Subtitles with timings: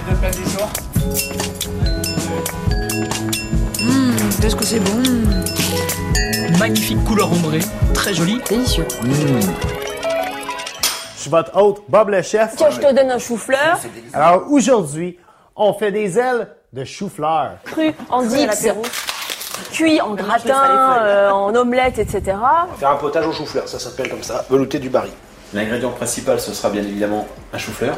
[0.00, 0.68] les deux plats du jour.
[3.80, 5.02] Hum, qu'est-ce que c'est bon
[6.58, 7.60] Magnifique couleur ombrée,
[7.94, 8.40] très jolie.
[8.48, 8.86] Délicieux.
[11.16, 12.54] Je suis votre hôte, Bob le chef.
[12.56, 13.78] Tiens, je te donne un chou-fleur
[14.12, 15.18] Alors aujourd'hui,
[15.56, 17.56] on fait des ailes de chou-fleur.
[17.64, 18.68] cru en dips,
[19.72, 22.36] cuit en gratin, euh, en omelette, etc.
[22.78, 25.12] Faire un potage au chou-fleur, ça s'appelle comme ça, velouté du baril.
[25.52, 27.96] L'ingrédient principal, ce sera bien évidemment un chou-fleur.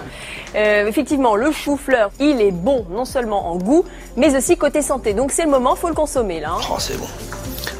[0.54, 3.84] Euh, effectivement, le chou-fleur, il est bon non seulement en goût,
[4.16, 5.12] mais aussi côté santé.
[5.12, 6.52] Donc c'est le moment, faut le consommer là.
[6.56, 6.62] hein.
[6.70, 7.06] Oh, c'est bon.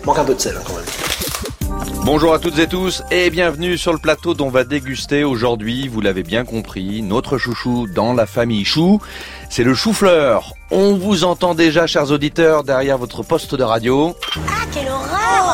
[0.05, 0.85] Manque un peu de sel hein, quand même.
[2.05, 5.87] Bonjour à toutes et tous et bienvenue sur le plateau dont on va déguster aujourd'hui,
[5.87, 9.01] vous l'avez bien compris, notre chouchou dans la famille chou,
[9.51, 10.53] c'est le chou-fleur.
[10.73, 14.17] On vous entend déjà, chers auditeurs, derrière votre poste de radio.
[14.49, 15.52] Ah, quelle horreur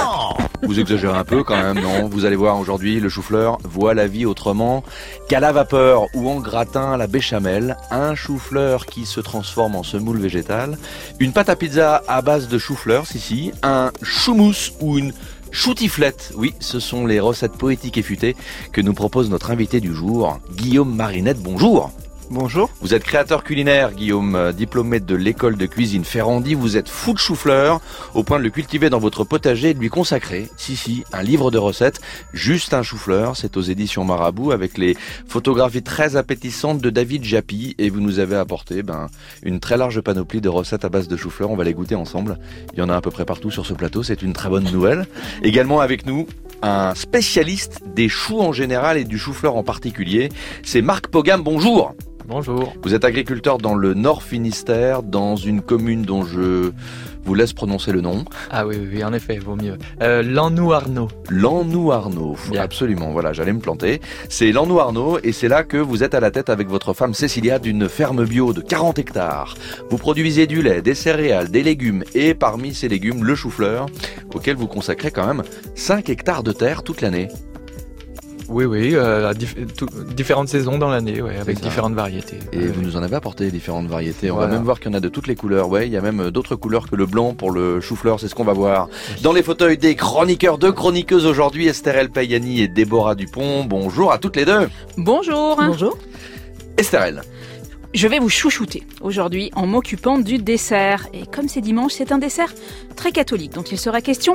[0.62, 2.08] Vous exagérez un peu quand même, non?
[2.08, 4.82] Vous allez voir aujourd'hui, le chou-fleur voit la vie autrement
[5.28, 7.76] qu'à la vapeur ou en gratin à la béchamel.
[7.90, 10.76] Un chou-fleur qui se transforme en semoule végétale.
[11.20, 13.52] Une pâte à pizza à base de chou-fleur, si si.
[13.62, 15.12] Un choumousse ou une
[15.50, 16.32] choutiflette.
[16.36, 18.36] Oui, ce sont les recettes poétiques et futées
[18.72, 21.40] que nous propose notre invité du jour, Guillaume Marinette.
[21.40, 21.92] Bonjour
[22.30, 22.68] Bonjour.
[22.82, 26.52] vous êtes créateur culinaire, Guillaume, euh, diplômé de l'école de cuisine Ferrandi.
[26.52, 27.80] Vous êtes fou de chou-fleur,
[28.14, 31.22] au point de le cultiver dans votre potager et de lui consacrer, si si, un
[31.22, 32.00] livre de recettes,
[32.34, 33.34] juste un chou-fleur.
[33.34, 34.94] C'est aux éditions Marabout avec les
[35.26, 37.74] photographies très appétissantes de David Japy.
[37.78, 39.06] Et vous nous avez apporté ben,
[39.42, 41.50] une très large panoplie de recettes à base de chou-fleur.
[41.50, 42.38] On va les goûter ensemble.
[42.74, 44.02] Il y en a à peu près partout sur ce plateau.
[44.02, 45.06] C'est une très bonne nouvelle.
[45.42, 46.26] Également avec nous,
[46.60, 50.28] un spécialiste des choux en général et du chou-fleur en particulier.
[50.62, 51.42] C'est Marc Pogam.
[51.42, 51.94] Bonjour.
[52.28, 52.74] Bonjour.
[52.82, 56.72] Vous êtes agriculteur dans le Nord Finistère, dans une commune dont je
[57.24, 58.26] vous laisse prononcer le nom.
[58.50, 59.78] Ah oui, oui, oui, en effet, vaut mieux.
[60.02, 61.08] Euh, Lannou Arnaud.
[61.30, 62.36] Lannou-Arnaud.
[62.50, 62.60] Bien.
[62.60, 64.02] Absolument, voilà, j'allais me planter.
[64.28, 67.58] C'est Lannou-Arnaud et c'est là que vous êtes à la tête avec votre femme Cécilia
[67.58, 69.54] d'une ferme bio de 40 hectares.
[69.88, 73.86] Vous produisez du lait, des céréales, des légumes et parmi ces légumes, le chou-fleur,
[74.34, 75.44] auquel vous consacrez quand même
[75.76, 77.28] 5 hectares de terre toute l'année.
[78.48, 81.64] Oui, oui, euh, à dif- tout- différentes saisons dans l'année, ouais, avec ça.
[81.64, 82.38] différentes variétés.
[82.52, 84.30] Et Ouais, vous nous en avez apporté différentes variétés.
[84.30, 84.48] On Voilà.
[84.48, 85.68] va même voir qu'il y en a de toutes les couleurs.
[85.68, 88.18] Ouais, il y a même euh, d'autres couleurs que le blanc pour le chou-fleur.
[88.20, 88.88] C'est ce qu'on va voir.
[89.22, 93.64] Dans les fauteuils des chroniqueurs, deux chroniqueuses aujourd'hui, Esther El Payani et Déborah Dupont.
[93.64, 94.68] Bonjour à toutes les deux.
[94.96, 95.56] Bonjour.
[95.56, 95.98] Bonjour.
[96.78, 97.22] Esther El.
[97.94, 101.08] Je vais vous chouchouter aujourd'hui en m'occupant du dessert.
[101.14, 102.52] Et comme c'est dimanche, c'est un dessert
[102.96, 104.34] très catholique dont il sera question.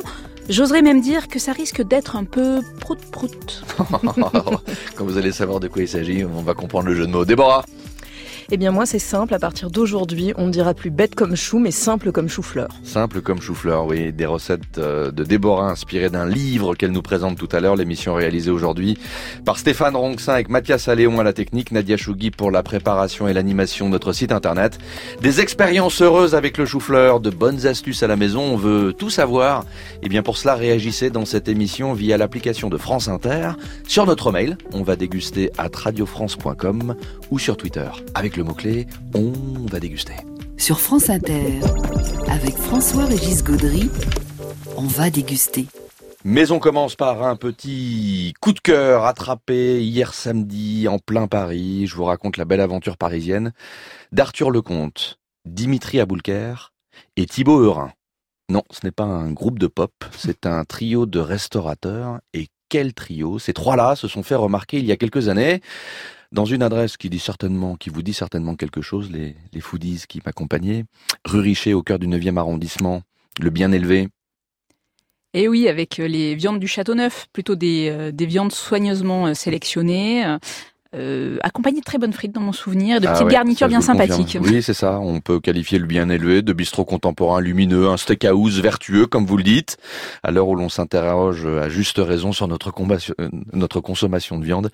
[0.50, 3.64] J'oserais même dire que ça risque d'être un peu prout-prout.
[4.96, 7.26] Quand vous allez savoir de quoi il s'agit, on va comprendre le jeu de mots.
[7.26, 7.64] Déborah.
[8.52, 11.60] Eh bien moi c'est simple, à partir d'aujourd'hui on ne dira plus bête comme chou
[11.60, 12.70] mais simple comme chou-fleur.
[12.84, 14.12] Simple comme chou-fleur, oui.
[14.12, 17.76] Des recettes euh, de Déborah inspirées d'un livre qu'elle nous présente tout à l'heure.
[17.76, 18.98] L'émission réalisée aujourd'hui
[19.46, 23.34] par Stéphane Ronxin avec Mathias Alléon à la technique, Nadia Chougui pour la préparation et
[23.34, 24.78] l'animation de notre site internet.
[25.22, 28.42] Des expériences heureuses avec le chou-fleur, de bonnes astuces à la maison.
[28.42, 29.66] On veut tout savoir.
[30.02, 33.52] Et bien pour cela, réagissez dans cette émission via l'application de France Inter.
[33.88, 36.96] Sur notre mail, on va déguster à radiofrance.com
[37.32, 37.90] ou sur Twitter.
[38.16, 39.34] Avec le mot-clé, on
[39.68, 40.16] va déguster.
[40.58, 41.60] Sur France Inter,
[42.30, 43.90] avec François-Régis Gaudry,
[44.78, 45.68] on va déguster.
[46.26, 51.86] Mais on commence par un petit coup de cœur attrapé hier samedi en plein Paris.
[51.86, 53.52] Je vous raconte la belle aventure parisienne
[54.14, 56.72] d'Arthur Lecomte, Dimitri Aboulker
[57.18, 57.92] et Thibaut Eurin.
[58.50, 62.20] Non, ce n'est pas un groupe de pop, c'est un trio de restaurateurs.
[62.34, 63.38] Et quel trio?
[63.38, 65.62] Ces trois-là se sont fait remarquer il y a quelques années
[66.34, 70.04] dans une adresse qui dit certainement, qui vous dit certainement quelque chose, les, les foodies
[70.10, 70.84] qui m'accompagnaient,
[71.26, 73.04] rue Richer au cœur du 9e arrondissement,
[73.40, 74.10] le bien élevé,
[75.34, 79.34] Et oui, avec euh, les viandes du Châteauneuf, plutôt des, euh, des viandes soigneusement euh,
[79.34, 80.26] sélectionnées,
[80.96, 83.82] euh, accompagnées de très bonnes frites dans mon souvenir, de Ah petites ouais, garnitures bien
[83.82, 84.38] sympathiques.
[84.40, 85.00] Oui, c'est ça.
[85.00, 89.38] On peut qualifier le bien élevé de bistrot contemporain lumineux, un steakhouse vertueux, comme vous
[89.38, 89.78] le dites.
[90.22, 93.00] À l'heure où l'on s'interroge à juste raison sur notre, combat-
[93.54, 94.70] notre consommation de viande,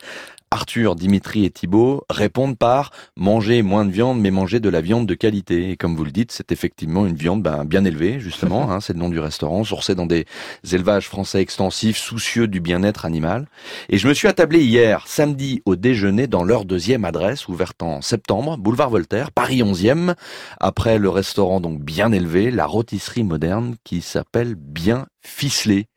[0.52, 5.06] Arthur, Dimitri et Thibault répondent par manger moins de viande, mais manger de la viande
[5.06, 5.70] de qualité.
[5.70, 8.72] Et comme vous le dites, c'est effectivement une viande ben, bien élevée, justement.
[8.72, 10.26] hein, c'est le nom du restaurant, sourcé dans des
[10.72, 13.48] élevages français extensifs, soucieux du bien-être animal.
[13.90, 18.02] Et je me suis attablé hier, samedi, au déjeuner dans leur deuxième adresse, ouverte en
[18.02, 20.16] septembre, boulevard Voltaire, Paris 11e.
[20.60, 25.88] Après le restaurant donc bien élevé, la rôtisserie moderne qui s'appelle Bien Ficelé.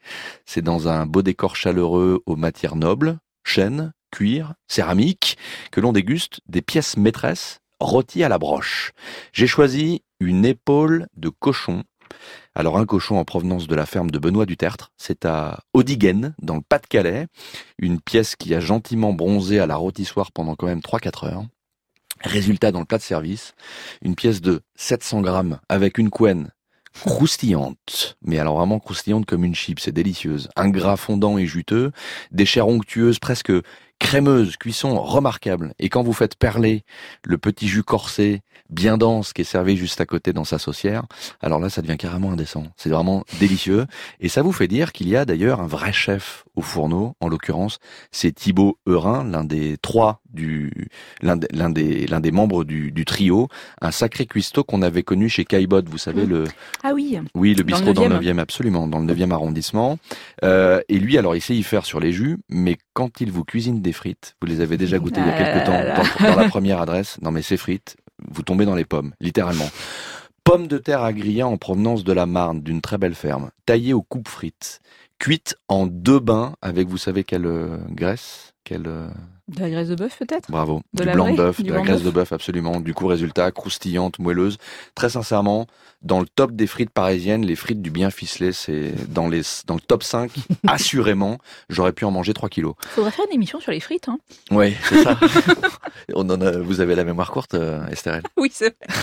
[0.45, 5.37] C'est dans un beau décor chaleureux aux matières nobles, chêne, cuir, céramique,
[5.73, 8.93] que l'on déguste des pièces maîtresses rôties à la broche.
[9.33, 11.83] J'ai choisi une épaule de cochon.
[12.55, 16.35] Alors un cochon en provenance de la ferme de Benoît du Tertre, c'est à Audiguen,
[16.41, 17.27] dans le Pas-de-Calais,
[17.79, 21.45] une pièce qui a gentiment bronzé à la rôtissoire pendant quand même 3-4 heures.
[22.21, 23.55] Résultat dans le plat de service,
[24.03, 26.53] une pièce de 700 grammes avec une couenne
[27.01, 30.49] croustillante, mais alors vraiment croustillante comme une chip, c'est délicieuse.
[30.57, 31.91] Un gras fondant et juteux,
[32.31, 33.53] des chairs onctueuses presque
[34.03, 35.75] crémeuses, cuisson remarquable.
[35.79, 36.85] Et quand vous faites perler
[37.25, 41.05] le petit jus corsé, bien dense, qui est servi juste à côté dans sa saucière,
[41.41, 42.65] alors là, ça devient carrément indécent.
[42.77, 43.87] C'est vraiment délicieux.
[44.21, 47.15] Et ça vous fait dire qu'il y a d'ailleurs un vrai chef au fourneau.
[47.21, 47.79] En l'occurrence,
[48.11, 50.89] c'est Thibaut Eurin, l'un des trois du,
[51.23, 53.49] l'un des, l'un des, l'un des membres du, du trio.
[53.81, 56.45] Un sacré cuistot qu'on avait connu chez Caillebotte, vous savez, le,
[56.83, 57.19] Ah oui.
[57.37, 58.35] oui, le bistrot dans le 9e.
[58.35, 59.99] 9e, absolument, dans le 9e arrondissement.
[60.43, 63.45] Euh, et lui, alors, il sait y faire sur les jus, mais quand il vous
[63.45, 66.37] cuisine des frites, vous les avez déjà goûtées il y a Ah quelques temps dans
[66.41, 67.19] la première adresse.
[67.23, 67.97] Non, mais ces frites,
[68.31, 69.71] vous tombez dans les pommes, littéralement.
[70.45, 73.93] Pommes de terre à griller en provenance de la Marne, d'une très belle ferme, taillées
[73.93, 74.81] aux coupes frites,
[75.19, 79.09] cuites en deux bains avec, vous savez quelle euh, graisse, quelle euh,
[79.49, 80.51] De la graisse de bœuf peut-être?
[80.51, 80.83] Bravo.
[80.95, 82.81] De du la blanc bœuf, Du de la blanc graisse de bœuf absolument.
[82.81, 84.59] Du coup, résultat, croustillante, moelleuse.
[84.95, 85.67] Très sincèrement,
[86.03, 89.75] dans le top des frites parisiennes, les frites du bien ficelé, c'est dans les, dans
[89.75, 90.31] le top 5,
[90.69, 92.75] assurément, j'aurais pu en manger 3 kilos.
[92.89, 94.09] Faudrait faire une émission sur les frites.
[94.09, 94.19] Hein.
[94.51, 95.19] Oui, c'est ça.
[96.15, 98.23] On en a, vous avez la mémoire courte, euh, Estherelle.
[98.37, 98.97] Oui, c'est vrai.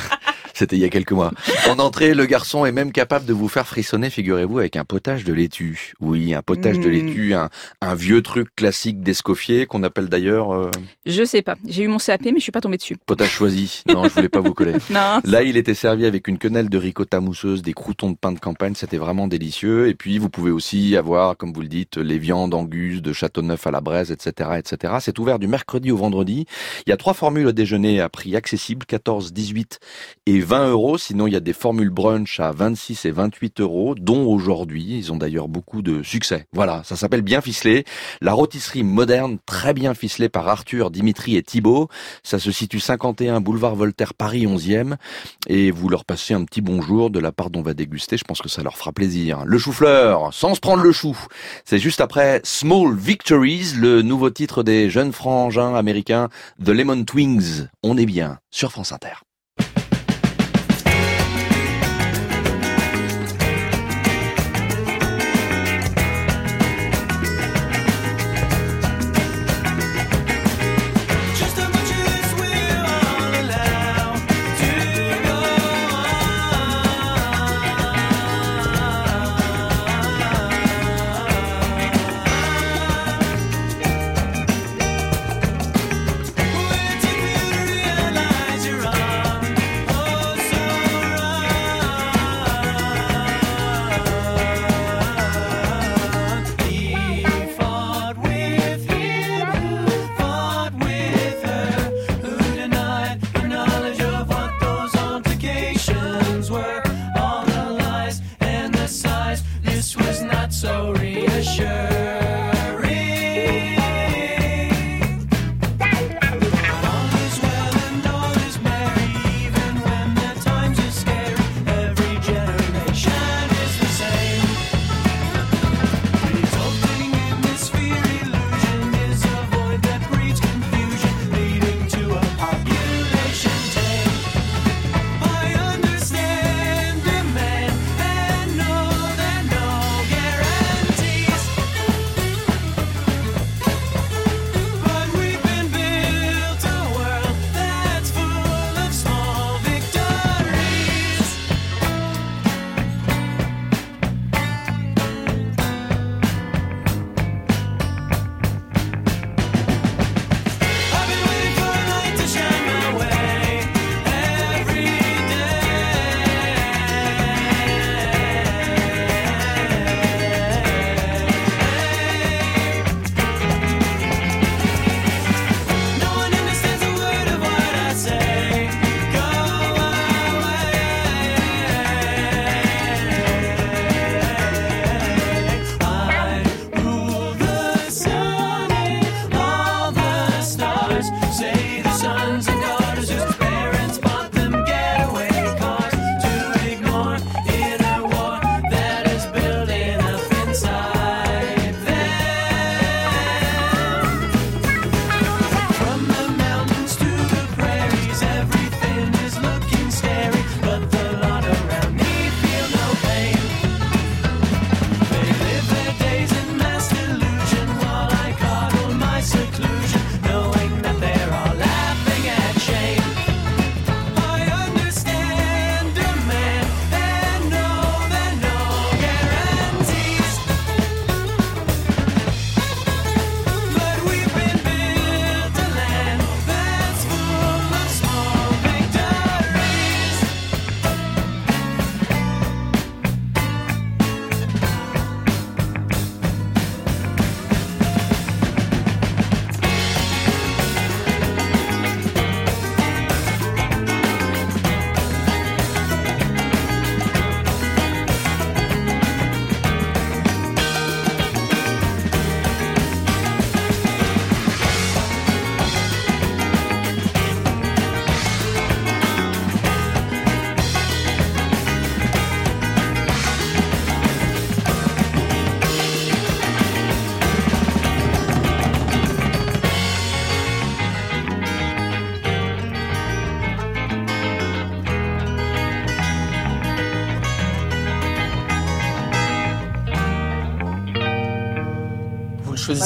[0.53, 1.31] C'était il y a quelques mois.
[1.69, 5.23] En entrée, le garçon est même capable de vous faire frissonner, figurez-vous, avec un potage
[5.23, 5.93] de laitue.
[5.99, 6.91] Oui, un potage de Mm.
[6.91, 7.49] laitue, un,
[7.81, 10.71] un vieux truc classique d'Escoffier qu'on appelle d'ailleurs euh,
[11.05, 11.55] Je sais pas.
[11.67, 12.97] J'ai eu mon CAP, mais je suis pas tombée dessus.
[13.05, 13.83] potage choisi.
[13.87, 14.73] Non, je voulais pas vous coller.
[14.89, 15.21] Non.
[15.23, 18.39] Là, il était servi avec une quenelle de ricotta mousseuse, des croutons de pain de
[18.39, 19.87] campagne, c'était vraiment délicieux.
[19.87, 23.67] Et puis, vous pouvez aussi avoir, comme vous le dites, les viandes angus de Châteauneuf
[23.67, 24.93] à la braise, etc., etc.
[24.99, 26.45] C'est ouvert du mercredi au vendredi.
[26.87, 29.79] Il y a trois formules au déjeuner à prix accessible, 14, 18
[30.25, 30.97] et 20 euros.
[30.97, 34.97] Sinon, il y a des formules brunch à 26 et 28 euros, dont aujourd'hui.
[34.97, 36.45] Ils ont d'ailleurs beaucoup de succès.
[36.53, 37.85] Voilà, ça s'appelle Bien Ficelé.
[38.21, 41.87] La rôtisserie moderne, très bien ficelée par Arthur, Dimitri et Thibault.
[42.23, 44.95] Ça se situe 51 boulevard Voltaire, Paris 11e.
[45.47, 48.17] Et vous leur passez un petit bonjour de la part dont on va déguster.
[48.17, 49.43] Je pense que ça leur fera plaisir.
[49.45, 51.17] Le chou-fleur, sans se prendre le chou.
[51.65, 56.29] C'est juste après Small Victories, le nouveau titre des jeunes frangins américains
[56.63, 57.69] The Lemon Twins.
[57.83, 59.28] On est bien sur France Inter.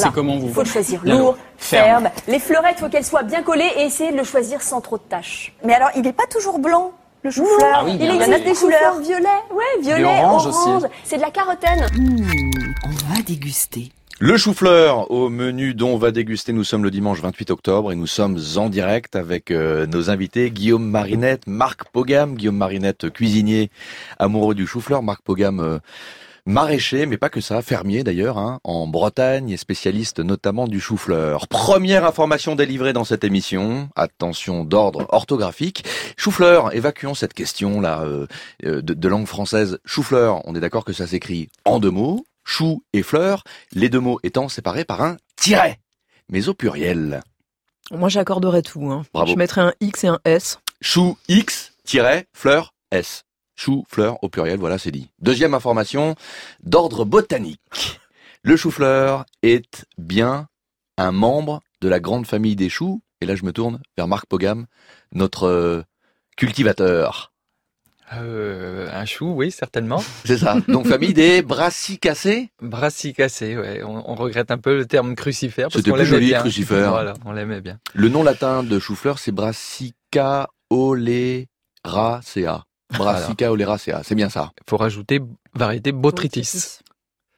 [0.03, 0.15] Voilà.
[0.15, 2.03] comment vous Il faut le choisir lourd, ferme.
[2.03, 2.09] ferme.
[2.27, 5.03] Les fleurettes, faut qu'elles soient bien collées et essayer de le choisir sans trop de
[5.03, 5.53] taches.
[5.65, 6.91] Mais alors, il n'est pas toujours blanc,
[7.23, 7.71] le chou-fleur.
[7.73, 10.83] Ah oui, il il existe des des couleurs violet, ouais, violet, orange orange.
[10.83, 10.87] aussi.
[11.03, 11.87] C'est de la carotène.
[12.85, 13.91] On va déguster.
[14.19, 16.53] Le chou-fleur au menu dont on va déguster.
[16.53, 20.51] Nous sommes le dimanche 28 octobre et nous sommes en direct avec euh, nos invités
[20.51, 22.35] Guillaume Marinette, Marc Pogam.
[22.35, 23.69] Guillaume Marinette, cuisinier
[24.19, 25.01] amoureux du chou-fleur.
[25.01, 25.79] Marc Pogam, euh,
[26.45, 31.47] maraîcher, mais pas que ça, fermier d'ailleurs, hein, en Bretagne et spécialiste notamment du chou-fleur.
[31.47, 33.89] Première information délivrée dans cette émission.
[33.95, 35.85] Attention d'ordre orthographique.
[36.17, 38.27] Chou-fleur, évacuons cette question là euh,
[38.65, 39.79] euh, de, de langue française.
[39.85, 42.25] Chou-fleur, on est d'accord que ça s'écrit en deux mots.
[42.45, 45.79] Chou et fleur, les deux mots étant séparés par un tiret,
[46.29, 47.21] mais au pluriel.
[47.91, 48.91] Moi, j'accorderais tout.
[48.91, 49.03] Hein.
[49.13, 49.31] Bravo.
[49.31, 50.59] Je mettrais un X et un S.
[50.81, 53.23] Chou X, tiret, fleur S.
[53.63, 55.09] Chou, fleur au pluriel, voilà, c'est dit.
[55.21, 56.15] Deuxième information,
[56.63, 58.01] d'ordre botanique.
[58.41, 60.49] Le chou-fleur est bien
[60.97, 63.01] un membre de la grande famille des choux.
[63.21, 64.65] Et là, je me tourne vers Marc Pogam,
[65.13, 65.81] notre euh,
[66.35, 67.31] cultivateur.
[68.11, 70.03] Euh, un chou, oui, certainement.
[70.25, 70.57] C'est ça.
[70.67, 73.81] Donc, famille des brassicacées Brassicacé, ouais.
[73.81, 75.67] On, on regrette un peu le terme crucifère.
[75.67, 76.39] parce C'était qu'on l'aimait joli, bien.
[76.41, 76.89] crucifère.
[76.89, 77.79] Voilà, on l'aimait bien.
[77.93, 79.31] Le nom latin de chou-fleur, c'est
[82.97, 84.01] Brassica oleracea.
[84.03, 84.51] C'est bien ça.
[84.65, 85.21] Il faut rajouter
[85.53, 86.79] variété botrytis.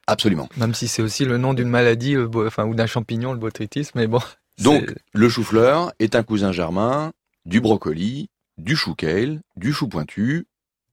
[0.08, 0.48] Absolument.
[0.58, 3.90] Même si c'est aussi le nom d'une maladie, bo- enfin, ou d'un champignon, le botrytis,
[3.96, 4.20] mais bon.
[4.64, 7.12] Donc, le chou-fleur est un cousin germain
[7.46, 10.46] du brocoli, du chou kale, du chou pointu,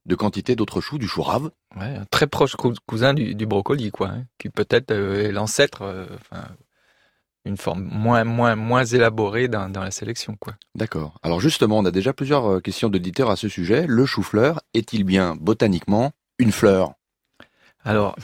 [0.07, 1.51] de quantité d'autres choux, du chou rave.
[1.77, 5.33] Ouais, un très proche cou- cousin du, du brocoli, quoi, hein, qui peut-être euh, est
[5.33, 6.45] l'ancêtre, euh, enfin,
[7.45, 10.55] une forme moins moins moins élaborée dans, dans la sélection, quoi.
[10.75, 11.19] D'accord.
[11.23, 13.87] Alors justement, on a déjà plusieurs euh, questions d'auditeurs à ce sujet.
[13.89, 16.93] Le chou-fleur est-il bien botaniquement une fleur?
[17.85, 18.17] Alors,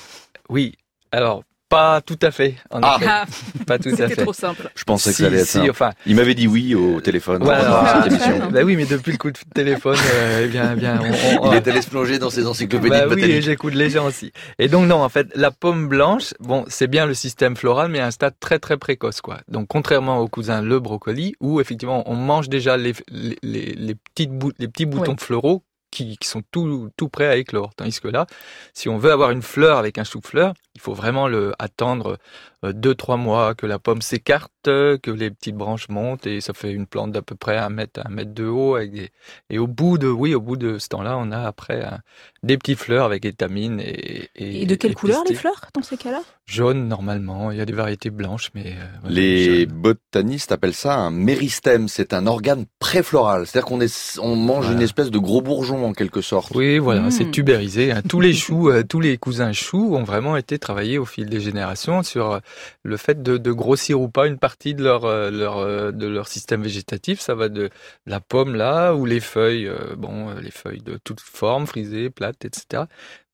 [0.48, 0.76] oui,
[1.10, 2.96] alors pas tout à fait, en Ah.
[2.98, 3.24] effet, Ah,
[3.66, 4.22] pas tout à C'était fait.
[4.22, 4.70] trop simple.
[4.74, 5.70] Je pensais que Si, ça allait être si, simple.
[5.70, 7.42] enfin, Il m'avait dit oui au téléphone.
[7.42, 8.50] Ouais, pendant alors, cette émission.
[8.50, 11.52] bah oui, mais depuis le coup de téléphone, euh, eh bien, eh bien, on, on-
[11.52, 14.06] Il est allé se plonger dans ses encyclopédies Bah de oui, et j'écoute les gens
[14.06, 14.32] aussi.
[14.58, 17.98] Et donc non, en fait, la pomme blanche, bon, c'est bien le système floral, mais
[18.00, 19.38] à un stade très très précoce, quoi.
[19.48, 23.94] Donc contrairement au cousin le brocoli, où effectivement on mange déjà les les, les, les
[23.94, 25.18] petites les petits boutons Oui.
[25.20, 27.70] floraux qui, qui sont tout tout prêts à éclore.
[27.74, 28.26] Tandis que là,
[28.74, 32.18] si on veut avoir une fleur avec un chou-fleur, il faut vraiment le attendre
[32.64, 36.40] euh, deux trois mois que la pomme s'écarte, euh, que les petites branches montent et
[36.40, 39.10] ça fait une plante d'à peu près un mètre un mètre de haut avec des
[39.50, 41.98] et au bout de oui au bout de ce temps-là, on a après un-
[42.42, 46.20] des petites fleurs avec étamines et Et de quelle couleur les fleurs dans ces cas-là?
[46.46, 47.50] Jaune normalement.
[47.50, 49.72] Il y a des variétés blanches, mais euh, Les jaune.
[49.72, 51.88] botanistes appellent ça un méristème.
[51.88, 53.46] C'est un organe préfloral.
[53.46, 54.76] C'est-à-dire qu'on est, on mange Voilà.
[54.78, 56.54] une espèce de gros bourgeon en quelque sorte.
[56.54, 57.92] Oui, voilà, c'est tubérisé.
[57.92, 58.00] hein.
[58.08, 61.40] Tous les choux, euh, tous les cousins choux ont vraiment été travaillés au fil des
[61.40, 62.40] générations sur euh,
[62.82, 66.06] le fait de, de grossir ou pas une partie de leur, euh, leur euh, de
[66.06, 67.20] leur système végétatif.
[67.20, 67.70] Ça va de
[68.04, 72.82] la pomme là, ou les feuilles, bon, les feuilles de toutes formes, frisées, plates, etc.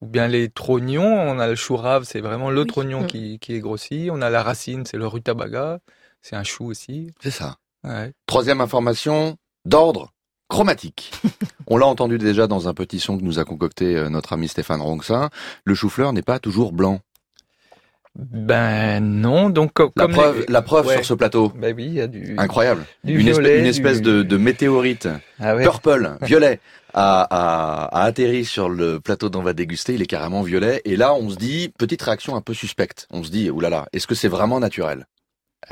[0.01, 1.03] Ou bien les trognons.
[1.13, 2.67] On a le chou rave, c'est vraiment le Oui.
[2.69, 3.07] trognon Mm.
[3.09, 4.09] qui, qui est grossi.
[4.13, 5.81] On a la racine, c'est le rutabaga.
[6.23, 7.11] C'est un chou aussi.
[7.21, 7.57] C'est ça.
[7.83, 8.13] Ouais.
[8.27, 10.13] Troisième information, d'ordre
[10.49, 11.11] chromatique.
[11.67, 14.81] On l'a entendu déjà dans un petit son que nous a concocté notre ami Stéphane
[14.83, 15.31] Ronxin.
[15.65, 17.01] Le chou-fleur n'est pas toujours blanc.
[18.17, 20.95] Ben non, donc co- La comme preuve, les- la preuve Ouais.
[20.97, 21.53] sur ce plateau.
[21.57, 22.85] Ben oui, il y a du, Incroyable.
[23.03, 25.09] du Une, espèce- violet, une espèce du- de, de météorite
[25.41, 25.65] Ah ouais.
[25.65, 26.61] purple, violet,
[26.93, 29.95] a, a, a atterri sur le plateau dont on va déguster.
[29.95, 30.81] Il est carrément violet.
[30.85, 33.09] Et là, on se dit, petite réaction un peu suspecte.
[33.11, 35.07] On se dit, oulala, est-ce que c'est vraiment naturel?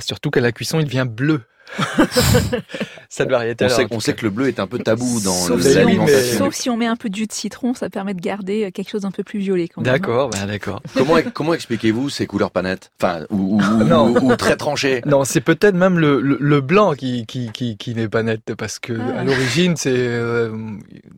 [0.00, 1.42] Surtout qu'à la cuisson, il devient bleu.
[3.08, 3.66] Cette variété.
[3.66, 6.06] on sait, on sait que le bleu est un peu tabou dans Sauf si on-.
[6.38, 8.70] Sauf si on met un peu de jus de citron, ça permet de garder euh,
[8.70, 9.92] quelque chose d'un peu plus violet quand même.
[9.92, 10.80] D'accord, ben d'accord.
[10.94, 12.90] Comment, comment expliquez-vous ces couleurs panettes?
[13.00, 14.08] Enfin, ou, Non.
[14.14, 17.76] ou- ou très tranchées Non, c'est peut-être même le, le, le blanc qui, qui, qui,
[17.76, 19.20] qui n'est pas net parce que Ah.
[19.20, 20.50] à l'origine, c'est euh,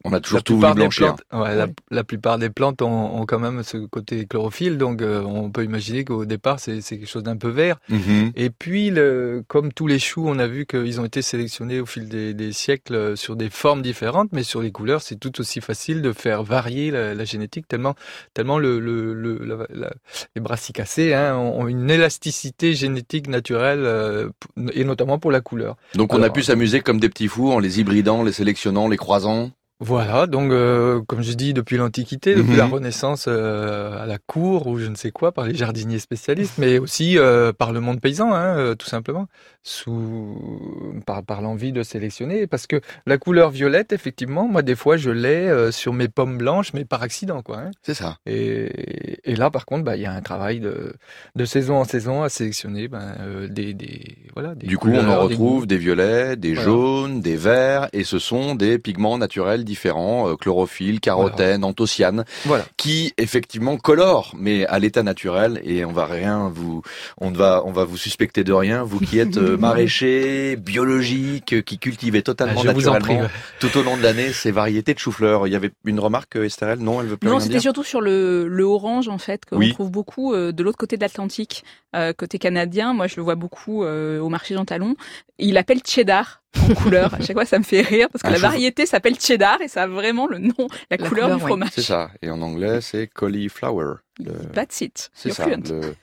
[0.04, 1.14] On a toujours la tout plupart voulu des blanchir.
[1.28, 1.42] plantes.
[1.42, 5.22] Ouais, La, la plupart des plantes ont, ont quand même ce côté chlorophylle, donc euh,
[5.22, 7.76] on peut imaginer qu'au départ, c'est quelque chose d'un peu vert.
[7.88, 8.32] Mhm.
[8.36, 11.86] Et puis, le, comme tous les choux, on a vu qu'ils ont été sélectionnés au
[11.86, 15.40] fil des, des siècles euh, sur des formes différentes, mais sur les couleurs, c'est tout
[15.40, 17.94] aussi facile de faire varier la, la génétique tellement,
[18.34, 19.92] tellement le, le, le- la- la-
[20.34, 24.28] les brassicacées hein, ont une élasticité génétique naturelle euh,
[24.72, 25.76] et notamment pour la couleur.
[25.94, 28.96] Donc on a pu s'amuser comme des petits fous en les hybridant, les sélectionnant, les
[28.96, 29.50] croisant.
[29.80, 32.56] Voilà, donc euh, comme je dis, depuis l'Antiquité, depuis Mhm.
[32.56, 36.54] la Renaissance euh, à la cour ou je ne sais quoi, par les jardiniers spécialistes,
[36.58, 39.26] mais aussi euh, par le monde paysan, hein, tout simplement,
[39.64, 44.96] sous par, par l'envie de sélectionner, parce que la couleur violette, effectivement, moi des fois
[44.96, 47.58] je l'ai sur mes pommes blanches, mais par accident, quoi.
[47.58, 47.70] hein.
[47.82, 48.16] C'est ça.
[48.26, 50.94] Et, et là, par contre, bah, il y a un travail de,
[51.34, 53.16] de saison en saison à sélectionner ben,
[53.50, 54.54] des, des voilà.
[54.54, 56.62] Des Du coup, on en des retrouve des, violets, des Voilà.
[56.64, 62.64] jaunes, des verts, et ce sont des pigments naturels différents, euh, chlorophylle, carotène, anthocyanes, Voilà.
[62.76, 65.60] qui effectivement colorent, mais à l'état naturel.
[65.64, 66.82] Et on va rien vous,
[67.20, 71.62] on ne va, on va vous suspecter de rien, vous qui êtes euh, maraîcher, biologique,
[71.64, 73.40] qui cultivez totalement Ah, je vous en naturellement prie, ouais.
[73.60, 75.46] tout au long de l'année ces variétés de chou-fleur.
[75.46, 77.84] Il y avait une remarque, euh, Estherelle Non, elle veut plus Non, rien c'était surtout
[77.84, 79.72] sur le, le orange en fait qu'on Oui.
[79.72, 81.64] trouve beaucoup euh, de l'autre côté de l'Atlantique,
[81.96, 82.92] euh, côté canadien.
[82.92, 84.94] Moi, je le vois beaucoup euh, au marché Jean Talon.
[85.38, 87.14] Il appelle cheddar en couleur.
[87.14, 89.60] À chaque fois, ça me fait rire parce que Un la chou- variété s'appelle cheddar
[89.60, 91.48] et ça a vraiment le nom, la, La couleur, couleur, du oui.
[91.48, 91.70] fromage.
[91.74, 92.10] C'est ça.
[92.22, 93.94] Et en anglais, c'est cauliflower.
[94.18, 95.10] Le- That's it.
[95.14, 95.62] C'est You're ça, fluent.
[95.70, 95.94] le,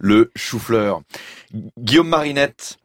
[0.00, 1.02] le chou-fleur.
[1.78, 2.78] Guillaume Marinette,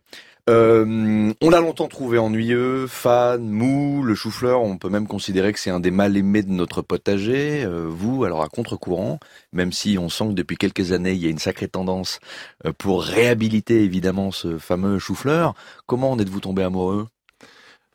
[0.49, 4.03] euh, on l'a longtemps trouvé ennuyeux, fan, mou.
[4.03, 7.63] Le chou-fleur, on peut même considérer que c'est un des mal aimés de notre potager.
[7.63, 9.19] Euh, vous, alors à contre-courant,
[9.53, 12.19] même si on sent que depuis quelques années, il y a une sacrée tendance
[12.65, 15.53] euh, pour réhabiliter évidemment ce fameux chou-fleur.
[15.85, 17.07] Comment en êtes-vous tombé amoureux?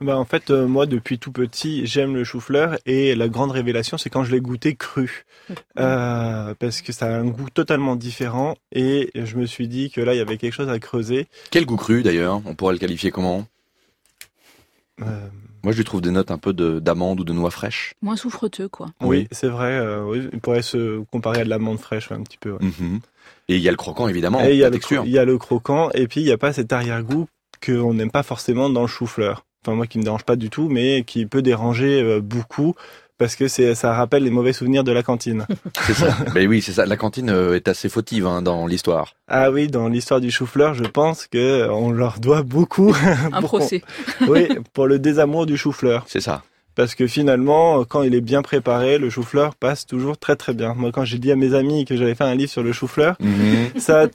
[0.01, 3.99] Bah en fait, euh, moi depuis tout petit, j'aime le chou-fleur et la grande révélation,
[3.99, 5.25] c'est quand je l'ai goûté cru,
[5.79, 10.01] Euh, parce que ça a un goût totalement différent et je me suis dit que
[10.01, 11.27] là, il y avait quelque chose à creuser.
[11.51, 13.47] Quel goût cru d'ailleurs On pourrait le qualifier comment?
[15.03, 15.05] Euh,
[15.65, 17.95] Moi, je lui trouve des notes un peu de- d'amande ou de noix fraîche.
[18.03, 18.87] Moins souffreteux, quoi.
[19.01, 19.29] oui, Oui.
[19.33, 19.73] c'est vrai.
[19.79, 22.53] euh, oui, il pourrait se comparer à de l'amande fraîche ouais, un petit peu.
[22.53, 22.59] ouais.
[22.61, 23.01] Mhm.
[23.49, 25.25] Et il y a le croquant évidemment, et il y, a le il y a
[25.25, 27.27] le croquant et puis il n'y a pas cet arrière-goût
[27.65, 29.45] qu'on n'aime pas forcément dans le chou-fleur.
[29.65, 32.75] Enfin moi qui me dérange pas du tout, mais qui peut déranger euh, beaucoup
[33.19, 35.45] parce que c'est ça rappelle les mauvais souvenirs de la cantine.
[35.87, 36.17] C'est ça.
[36.35, 36.87] Ben oui, c'est ça.
[36.87, 39.15] La cantine euh, est assez fautive hein, dans l'histoire.
[39.27, 42.95] Ah oui, dans l'histoire du chou-fleur, je pense que on leur doit beaucoup.
[43.33, 43.83] Un pour procès.
[44.29, 46.05] oui, pour le désamour du chou-fleur.
[46.07, 46.43] C'est ça.
[46.79, 50.75] Parce que finalement, quand il est bien préparé, le chou-fleur passe toujours très très bien.
[50.77, 53.17] Moi, quand j'ai dit à mes amis que j'avais fait un livre sur le chou-fleur,
[53.19, 53.81] Mhm.
[53.81, 54.07] ça,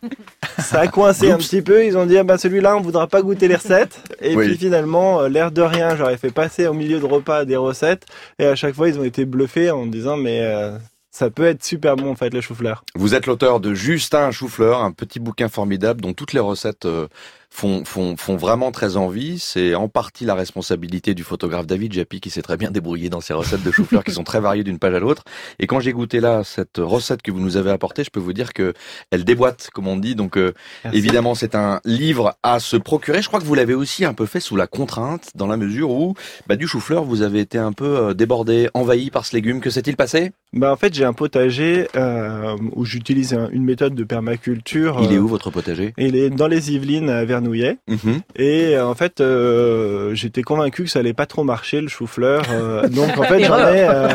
[0.59, 1.83] ça a coincé un petit peu.
[1.85, 4.01] Ils ont dit, ah bah celui-là, on voudra pas goûter les recettes.
[4.21, 4.47] Et Oui.
[4.47, 8.05] puis finalement, euh, l'air de rien, j'aurais fait passer au milieu de repas des recettes.
[8.39, 10.77] Et à chaque fois, ils ont été bluffés en me disant, mais euh,
[11.11, 12.85] ça peut être super bon en fait, le chou-fleur.
[12.95, 17.07] Vous êtes l'auteur de Justin Choufleur, un petit bouquin formidable dont toutes les recettes euh,
[17.53, 19.37] font, font, font vraiment très envie.
[19.39, 23.21] C'est en partie la responsabilité du photographe David Japy qui s'est très bien débrouillé dans
[23.21, 25.23] ses recettes de chou-fleur qui sont très variées d'une page à l'autre.
[25.59, 28.33] Et quand j'ai goûté là cette recette que vous nous avez apportée, je peux vous
[28.33, 28.73] dire que
[29.11, 30.15] elle déboîte, comme on dit.
[30.15, 30.53] Donc euh,
[30.91, 33.21] évidemment, c'est un livre à se procurer.
[33.21, 35.91] Je crois que vous l'avez aussi un peu fait sous la contrainte, dans la mesure
[35.91, 36.15] où
[36.47, 39.61] bah, du chou-fleur, vous avez été un peu euh, débordé, envahi par ce légume.
[39.61, 40.31] Que s'est-il passé?
[40.53, 44.99] Bah en fait, j'ai un potager euh, où j'utilise un- une méthode de permaculture.
[45.03, 45.93] Il est euh, où votre potager?
[45.97, 48.21] Il est dans les Yvelines à Mhm.
[48.35, 52.43] Et euh, en fait, euh, j'étais convaincu que ça allait pas trop marcher le chou-fleur.
[52.51, 54.07] euh, donc en fait, j'en ai, euh,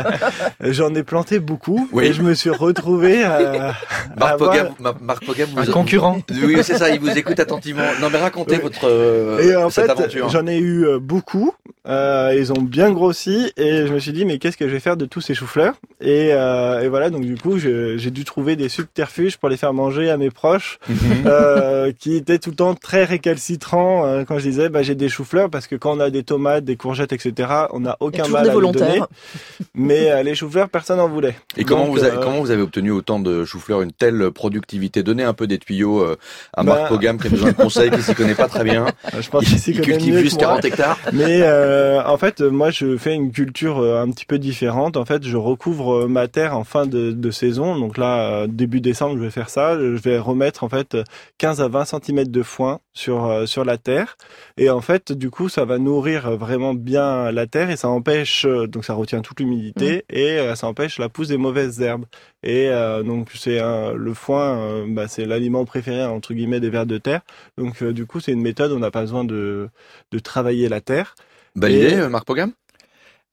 [0.61, 1.87] j'en ai planté beaucoup.
[1.91, 2.05] Oui.
[2.07, 3.73] Et je me suis retrouvé à,
[4.17, 6.19] Marc avoir- Pogam, Ma- Marc Pogam, Un concurrent.
[6.43, 6.89] Oui, c'est ça.
[6.89, 7.83] Il vous écoute attentivement.
[8.01, 8.61] Non, mais racontez Oui.
[8.63, 10.29] votre euh, Et en cette fait, aventure.
[10.29, 11.53] j'en ai eu beaucoup.
[11.87, 14.81] Euh, ils ont bien grossi et je me suis dit mais qu'est-ce que je vais
[14.81, 18.57] faire de tous ces choux-fleurs et, euh, et voilà donc du coup j'ai dû trouver
[18.57, 20.95] des subterfuges pour les faire manger à mes proches Mhm.
[21.25, 25.09] euh, qui étaient tout le temps très récalcitrants euh, quand je disais bah, j'ai des
[25.09, 27.49] choux-fleurs parce que quand on a des tomates, des courgettes, etc.
[27.71, 28.71] On n'a aucun mal des à les donner.
[28.73, 29.07] volontaires.
[29.75, 31.35] Mais euh, les choux-fleurs, personne n'en voulait.
[31.57, 34.31] Et comment Donc, vous, avez, euh, comment vous avez obtenu autant de chou-fleurs, une telle
[34.31, 35.03] productivité?
[35.03, 36.17] Donnez un peu des tuyaux euh,
[36.53, 38.87] à Bah- Marc Pogam qui a besoin de conseils, qui s'y connaît pas très bien.
[39.19, 40.47] Je pense Il, qu'il s'y connaît cultive mieux que juste moi.
[40.59, 40.99] 40 hectares.
[41.13, 44.97] Mais euh, en fait, moi, je fais une culture un petit peu différente.
[44.97, 47.77] En fait, je recouvre ma terre en fin de, de saison.
[47.77, 49.77] Donc là, début décembre, je vais faire ça.
[49.77, 50.97] Je vais remettre en fait
[51.37, 54.17] 15 à 20 cm de foin sur euh, sur la terre.
[54.57, 58.45] Et en fait, du coup, ça va nourrir vraiment bien la terre et ça empêche
[58.45, 62.05] euh, donc ça retient toute l'humidité et euh, ça empêche la pousse des mauvaises herbes.
[62.43, 66.85] Et euh, donc c'est le foin, euh, bah, c'est l'aliment préféré entre guillemets des vers
[66.85, 67.21] de terre.
[67.57, 69.69] Donc euh, du coup, c'est une méthode on n'a pas besoin de
[70.11, 71.15] de travailler la terre.
[71.55, 72.51] Belle Et- idée, Marc Pogam?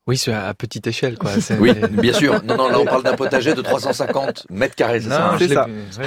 [0.07, 1.31] Oui, c'est à petite échelle, quoi.
[1.41, 2.43] C'est- Oui, bien sûr.
[2.45, 5.49] Non, non, là on parle d'un potager de 350 mètres carrés, c'est ça Non, hein
[5.91, 6.01] ça.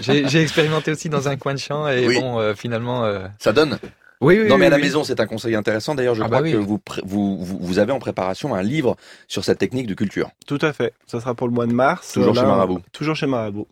[0.00, 2.20] J'ai j'ai expérimenté aussi dans un coin de champ et Oui.
[2.20, 3.04] bon, euh, finalement.
[3.04, 3.78] euh, Ça donne?
[4.20, 4.48] Oui, oui.
[4.48, 4.82] Non, mais à la oui.
[4.82, 5.94] maison, c'est un conseil intéressant.
[5.94, 6.52] D'ailleurs, je Ah crois bah oui.
[6.52, 8.96] que vous, vous, vous, vous avez en préparation un livre
[9.28, 10.30] sur cette technique de culture.
[10.46, 10.94] Tout à fait.
[11.06, 12.12] Ça sera pour le mois de mars.
[12.14, 12.80] Toujours Là, chez Marabout.
[12.92, 13.66] Toujours chez Marabout.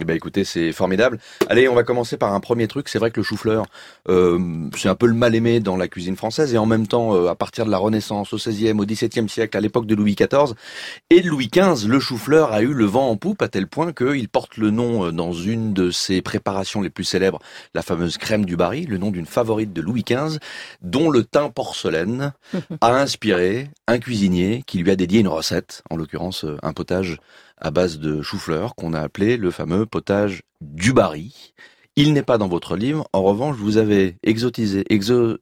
[0.00, 1.18] Eh ben écoutez, c'est formidable.
[1.48, 2.88] Allez, on va commencer par un premier truc.
[2.88, 3.66] C'est vrai que le chou-fleur,
[4.08, 4.38] euh,
[4.76, 7.28] c'est un peu le mal aimé dans la cuisine française et en même temps, euh,
[7.28, 10.54] à partir de la Renaissance, au XVIe, au XVIIe siècle, à l'époque de Louis XIV
[11.10, 13.92] et de Louis XV, le chou-fleur a eu le vent en poupe à tel point
[13.92, 17.40] qu'il porte le nom euh, dans une de ses préparations les plus célèbres,
[17.74, 20.38] la fameuse crème du Barry, le nom d'une favorite de Louis XV,
[20.80, 22.32] dont le teint porcelaine
[22.80, 27.18] a inspiré un cuisinier qui lui a dédié une recette, en l'occurrence euh, un potage
[27.60, 31.54] à base de chou-fleur qu'on a appelé le fameux potage du Barry.
[31.96, 33.08] Il n'est pas dans votre livre.
[33.12, 35.38] En revanche, vous avez exotisé, exo,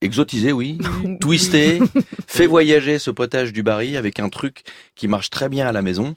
[0.00, 0.78] exotisé, oui,
[1.20, 1.80] twisté,
[2.26, 4.62] fait voyager ce potage du Barry avec un truc
[4.94, 6.14] qui marche très bien à la maison.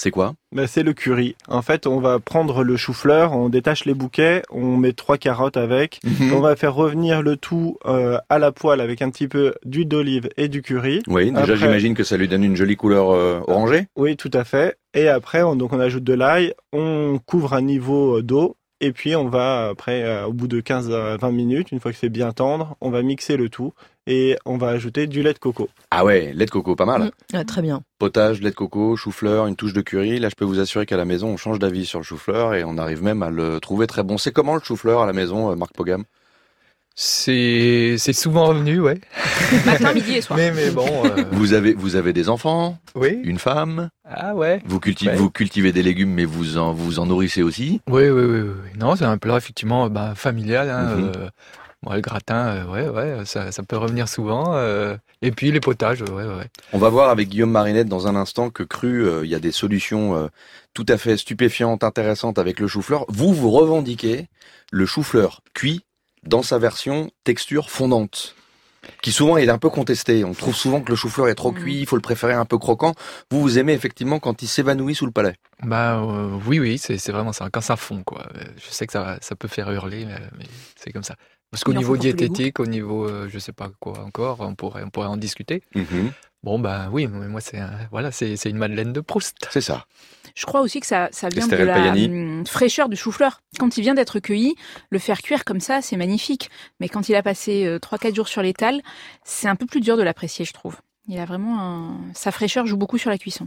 [0.00, 0.34] C'est quoi?
[0.54, 1.34] Ben, c'est le curry.
[1.48, 5.56] En fait, on va prendre le chou-fleur, on détache les bouquets, on met trois carottes
[5.56, 6.32] avec, Mhm.
[6.34, 9.88] on va faire revenir le tout euh, à la poêle avec un petit peu d'huile
[9.88, 11.02] d'olive et du curry.
[11.08, 13.86] Oui, déjà Après- j'imagine que ça lui donne une jolie couleur euh, orangée.
[13.96, 14.76] Oui, tout à fait.
[14.94, 18.92] Et après, on, donc on ajoute de l'ail, on couvre un niveau euh, d'eau, et
[18.92, 21.98] puis on va après, euh, au bout de 15 à 20 minutes, une fois que
[21.98, 23.72] c'est bien tendre, on va mixer le tout
[24.10, 25.68] et on va ajouter du lait de coco.
[25.90, 27.10] Ah ouais, lait de coco, pas mal.
[27.34, 27.82] Ah, très bien.
[27.98, 30.18] Potage, lait de coco, chou-fleur, une touche de curry.
[30.18, 32.64] Là, je peux vous assurer qu'à la maison, on change d'avis sur le chou-fleur et
[32.64, 34.16] on arrive même à le trouver très bon.
[34.18, 36.04] C'est comment le chou-fleur à la maison, euh, Marc Pogam?
[37.00, 39.00] C'est c'est souvent revenu, ouais.
[39.66, 40.36] Matin, midi et soir.
[40.36, 41.04] Mais mais bon.
[41.04, 43.20] euh, Vous avez vous avez des enfants, Oui.
[43.22, 43.88] une femme?
[44.04, 44.60] Ah ouais.
[44.64, 45.16] Vous cultivez Ouais.
[45.16, 47.80] vous cultivez des légumes, mais vous en vous en nourrissez aussi?
[47.88, 48.70] Oui, oui, oui, oui.
[48.80, 50.70] Non, c'est un plat effectivement bah, familial.
[50.70, 51.12] Hein, Mhm.
[51.16, 51.28] euh,
[51.82, 54.54] moi, le gratin, euh, ouais, ouais, ça, ça peut revenir souvent.
[54.54, 56.48] euh, et puis les potages, ouais, ouais.
[56.72, 59.40] On va voir avec Guillaume Marinette dans un instant que cru, euh, il y a
[59.40, 60.28] des solutions euh,
[60.74, 63.04] tout à fait stupéfiantes, intéressantes avec le chou-fleur.
[63.08, 64.26] Vous vous revendiquez
[64.72, 65.84] le chou-fleur cuit
[66.24, 68.34] dans sa version texture fondante.
[69.02, 70.24] Qui souvent est un peu contesté.
[70.24, 72.58] On trouve souvent que le chou-fleur est trop cuit, il faut le préférer un peu
[72.58, 72.94] croquant.
[73.30, 75.34] Vous, vous aimez effectivement quand il s'évanouit sous le palais?
[75.62, 77.48] Bah euh, oui, oui, c'est vraiment ça.
[77.52, 78.26] Quand ça fond, quoi.
[78.56, 80.44] Je sais que ça, ça peut faire hurler, mais, mais
[80.76, 81.16] c'est comme ça.
[81.50, 84.90] Parce qu'au niveau diététique, au niveau, euh, je sais pas quoi encore, on pourrait, on
[84.90, 85.62] pourrait en discuter.
[86.44, 89.48] Bon, bah oui, mais moi, c'est voilà, c'est une Madeleine de Proust.
[89.50, 89.86] C'est ça.
[90.36, 93.40] Je crois aussi que ça, ça vient de la hum, fraîcheur du chou-fleur.
[93.58, 94.54] Quand il vient d'être cueilli,
[94.90, 96.48] le faire cuire comme ça, c'est magnifique.
[96.78, 98.80] Mais quand il a passé euh, 3-4 jours sur l'étal,
[99.24, 100.76] c'est un peu plus dur de l'apprécier, je trouve.
[101.08, 101.96] Il a vraiment un...
[102.14, 103.46] Sa fraîcheur joue beaucoup sur la cuisson.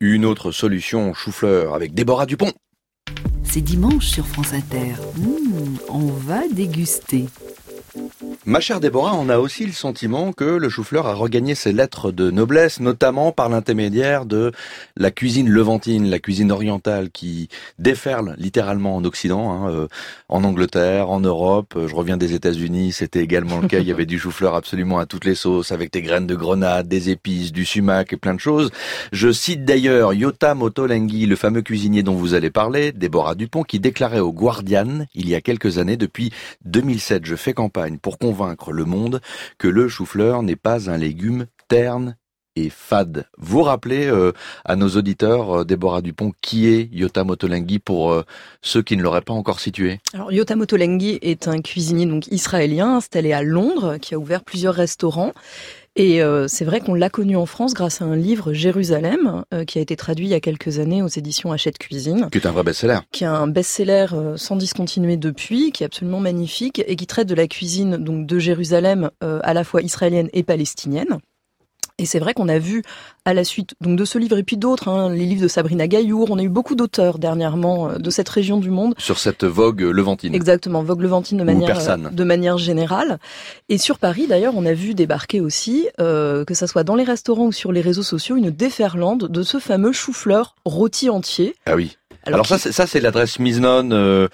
[0.00, 2.52] Une autre solution chou-fleur avec Déborah Dupont.
[3.54, 4.94] C'est dimanche sur France Inter.
[5.18, 7.26] Mmh, on va déguster.
[8.44, 12.10] Ma chère Déborah, on a aussi le sentiment que le chou-fleur a regagné ses lettres
[12.10, 14.50] de noblesse, notamment par l'intermédiaire de
[14.96, 19.88] la cuisine levantine, la cuisine orientale qui déferle littéralement en Occident, hein, euh,
[20.28, 21.74] en Angleterre, en Europe.
[21.76, 23.78] Euh, Je reviens des États-Unis, c'était également le cas.
[23.78, 26.88] Il y avait du chou-fleur absolument à toutes les sauces, avec des graines de grenade,
[26.88, 28.72] des épices, du sumac et plein de choses.
[29.12, 33.78] Je cite d'ailleurs Yota Motolenghi, le fameux cuisinier dont vous allez parler, Déborah Dupont, qui
[33.78, 36.32] déclarait au Guardian, il y a quelques années, depuis
[36.64, 39.20] 2007, je fais campagne pour convaincre le monde
[39.58, 42.16] que le chou-fleur n'est pas un légume terne
[42.56, 43.26] et fade.
[43.36, 44.32] Vous rappelez euh,
[44.64, 48.24] à nos auditeurs, euh, Déborah Dupont, qui est Yota Motolenghi pour euh,
[48.62, 52.96] ceux qui ne l'auraient pas encore situé Alors Yota Motolenghi est un cuisinier donc israélien
[52.96, 55.32] installé à Londres qui a ouvert plusieurs restaurants.
[55.94, 59.66] Et euh, c'est vrai qu'on l'a connu en France grâce à un livre Jérusalem euh,
[59.66, 62.28] qui a été traduit il y a quelques années aux éditions Hachette Cuisine.
[62.32, 63.00] Qui est un vrai best-seller.
[63.10, 67.28] Qui est un best-seller euh, sans discontinuer depuis, qui est absolument magnifique et qui traite
[67.28, 71.18] de la cuisine donc de Jérusalem euh, à la fois israélienne et palestinienne.
[72.02, 72.82] Et c'est vrai qu'on a vu
[73.24, 75.86] à la suite donc de ce livre et puis d'autres, hein, les livres de Sabrina
[75.86, 79.44] Gaillour, on a eu beaucoup d'auteurs dernièrement euh, de cette région du monde Sur cette
[79.44, 80.34] vogue levantine.
[80.34, 82.10] Exactement, Vogue Levantine de manière, persane.
[82.12, 83.18] de manière générale.
[83.68, 87.04] Et sur Paris, d'ailleurs, on a vu débarquer aussi, euh, que ça soit dans les
[87.04, 91.54] restaurants ou sur les réseaux sociaux, une déferlante de ce fameux chou-fleur rôti entier.
[91.66, 91.96] Ah oui.
[92.24, 93.84] Alors Alors, ça, c'est, ça, c'est l'adresse Misnon.
[93.86, 94.28] Il euh,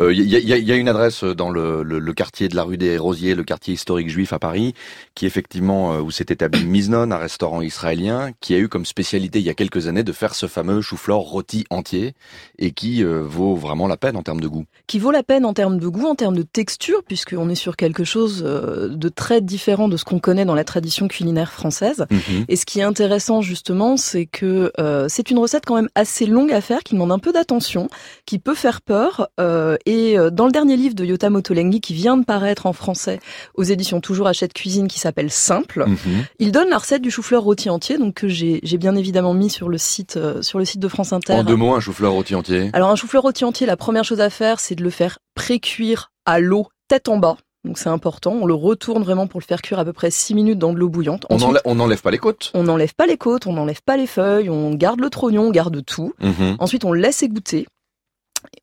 [0.00, 2.56] euh, y, a, y a- y a une adresse dans le, le, le quartier de
[2.56, 4.74] la rue des Rosiers, le quartier historique juif à Paris,
[5.14, 9.38] qui effectivement, euh, où s'est établi Misnon, un restaurant israélien, qui a eu comme spécialité
[9.40, 12.14] il y a quelques années de faire ce fameux chou-fleur rôti entier,
[12.58, 14.64] et qui euh, vaut vraiment la peine en termes de goût.
[14.86, 17.76] qui vaut la peine en termes de goût, en termes de texture, puisqu'on est sur
[17.76, 22.06] quelque chose euh, de très différent de ce qu'on connaît dans la tradition culinaire française.
[22.10, 22.44] Mhm.
[22.48, 26.26] Et ce qui est intéressant justement, c'est que euh, c'est une recette quand même assez
[26.26, 27.88] longue à faire, qui demande un peu d'attention,
[28.26, 29.28] qui peut faire peur.
[29.40, 32.72] euh, et euh, dans le dernier livre de Yota Motolenghi, qui vient de paraître en
[32.72, 33.18] français
[33.54, 36.24] aux éditions Toujours Hachette Cuisine, qui s'appelle Simple, Mhm.
[36.38, 39.50] il donne la recette du chou-fleur rôti entier, donc que j'ai j'ai bien évidemment mis
[39.50, 41.32] sur le site euh, sur le site de France Inter.
[41.34, 42.70] En deux mots, un chou-fleur rôti entier.
[42.72, 46.10] Alors un chou-fleur rôti entier, la première chose à faire, c'est de le faire pré-cuire
[46.24, 47.36] à l'eau, tête en bas.
[47.64, 48.32] Donc c'est important.
[48.40, 50.78] On le retourne vraiment pour le faire cuire à peu près 6 minutes dans de
[50.78, 51.26] l'eau bouillante.
[51.30, 52.50] On n'enlève, on n'enlève pas les côtes.
[52.54, 55.50] on n'enlève pas les côtes, on n'enlève pas les feuilles, on garde le trognon, on
[55.50, 56.12] garde tout.
[56.20, 56.56] Mhm.
[56.58, 57.66] Ensuite, on le laisse égoutter.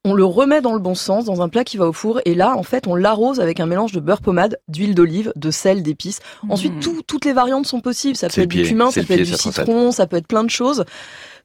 [0.04, 2.36] On le remet dans le bon sens, dans un plat qui va au four, et
[2.36, 5.82] là, en fait, on l'arrose avec un mélange de beurre pommade, d'huile d'olive, de sel,
[5.84, 6.20] d'épices.
[6.50, 8.18] Ensuite, tout- toutes les variantes sont possibles.
[8.18, 9.32] Ça peut être du pied, cumin, ça peut être du
[9.66, 10.84] citron, ça peut être plein de choses.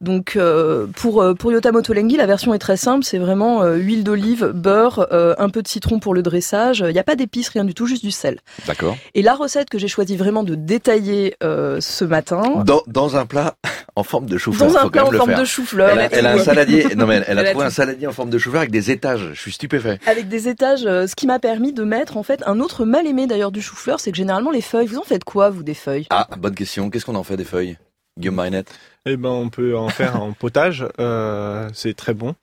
[0.04, 3.76] Donc euh, pour euh, pour Yotam Ottolenghi, la version est très simple, c'est vraiment euh,
[3.76, 6.84] huile d'olive, beurre, euh, un peu de citron pour le dressage.
[6.86, 8.38] Il n'y a pas d'épices, rien du tout, juste du sel.
[8.66, 8.96] D'accord.
[9.14, 13.24] Et la recette que j'ai choisi vraiment de détailler euh, ce matin, Dans, dans un
[13.24, 13.56] plat
[13.96, 14.68] en forme de chou-fleur.
[14.70, 15.40] Dans un plat en forme faire.
[15.40, 15.88] de chou-fleur.
[15.90, 16.84] Elle a, elle a un saladier.
[16.96, 19.30] Non mais elle, elle a trouvé un saladier en forme de chou-fleur avec des étages.
[19.32, 19.98] Je suis stupéfait.
[20.06, 23.06] avec des étages, euh, ce qui m'a permis de mettre en fait un autre mal
[23.06, 25.74] aimé d'ailleurs du chou-fleur, c'est que généralement les feuilles, vous en faites quoi vous des
[25.74, 26.06] feuilles?
[26.10, 26.90] Ah, bonne question.
[26.90, 27.78] Qu'est-ce qu'on en fait des feuilles?
[28.18, 28.72] Guillaume Marinette
[29.06, 30.86] Eh ben, on peut en faire en potage.
[31.00, 32.34] euh, c'est très bon.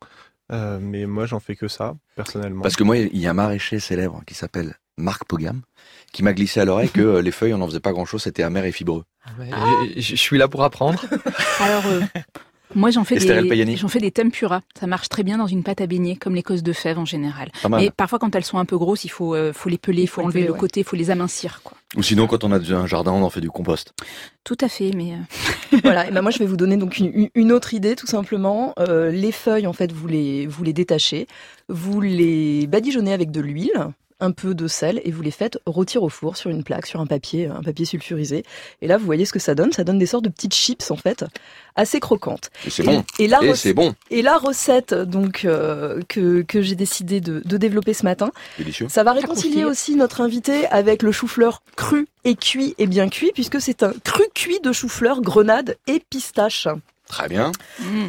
[0.51, 2.61] Euh, mais moi, j'en fais que ça, personnellement.
[2.61, 5.61] Parce que moi, il y a un maraîcher célèbre qui s'appelle Marc Pogam
[6.11, 8.43] qui m'a glissé à l'oreille que euh, les feuilles, on n'en faisait pas grand-chose, c'était
[8.43, 9.05] amer et fibreux.
[9.95, 11.01] Et Je je suis là pour apprendre.
[11.61, 12.01] Alors, euh,
[12.75, 14.61] moi, j'en fais, des, j'en fais des tempura.
[14.79, 17.05] Ça marche très bien dans une pâte à beignet, comme les cosses de fèves en
[17.05, 17.51] général.
[17.69, 20.07] Mais parfois, quand elles sont un peu grosses, il faut, euh, faut les peler, il
[20.07, 20.57] faut, faut enlever le ouais.
[20.57, 21.61] côté, il faut les amincir.
[21.63, 21.77] Quoi.
[21.97, 23.93] Ou sinon, quand on a un jardin, on en fait du compost.
[24.43, 27.29] Tout à fait, mais euh, Voilà, et ben moi je vais vous donner donc une,
[27.35, 28.73] une autre idée tout simplement.
[28.79, 31.27] Euh, les feuilles en fait vous les vous les détachez,
[31.69, 33.89] vous les badigeonnez avec de l'huile,
[34.21, 37.01] un peu de sel et vous les faites rôtir au four sur une plaque, sur
[37.01, 38.43] un papier, un papier sulfurisé.
[38.81, 40.89] Et là vous voyez ce que ça donne, ça donne des sortes de petites chips
[40.91, 41.25] en fait,
[41.75, 42.49] assez croquantes.
[42.65, 43.03] Et c'est bon.
[43.19, 43.93] Et, la Et rec- c'est bon.
[44.09, 48.87] Et la recette donc euh, que que j'ai décidé de, de développer ce matin, Délicieux.
[48.89, 53.31] ça va réconcilier aussi notre invité avec le chou-fleur cru et cuit et bien cuit,
[53.33, 56.67] puisque c'est un cru cuit de chou-fleur, grenade et pistache.
[57.11, 57.51] Très bien.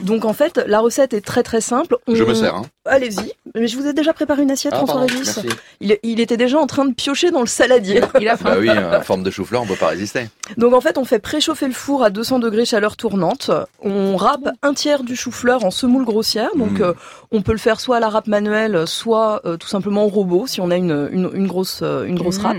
[0.05, 1.97] Donc en fait, la recette est très très simple.
[2.07, 2.55] Je me sers.
[2.55, 2.63] Hein.
[2.85, 3.33] Allez-y.
[3.55, 5.41] Mais je vous ai déjà préparé une assiette, Ah, François pardon, Régis.
[5.81, 8.01] Il, il était déjà en train de piocher dans le saladier.
[8.21, 10.29] il a Bah oui, en forme de chou-fleur, on peut pas résister.
[10.57, 13.51] Donc en fait, on fait préchauffer le four à 200 degrés chaleur tournante.
[13.81, 16.51] On râpe un tiers du chou-fleur en semoule grossière.
[16.57, 16.83] Donc Mm.
[16.83, 16.93] euh,
[17.33, 20.47] on peut le faire soit à la râpe manuelle, soit euh, tout simplement au robot
[20.47, 22.47] si on a une, une, une grosse, euh, une grosse Mm.
[22.47, 22.57] râpe.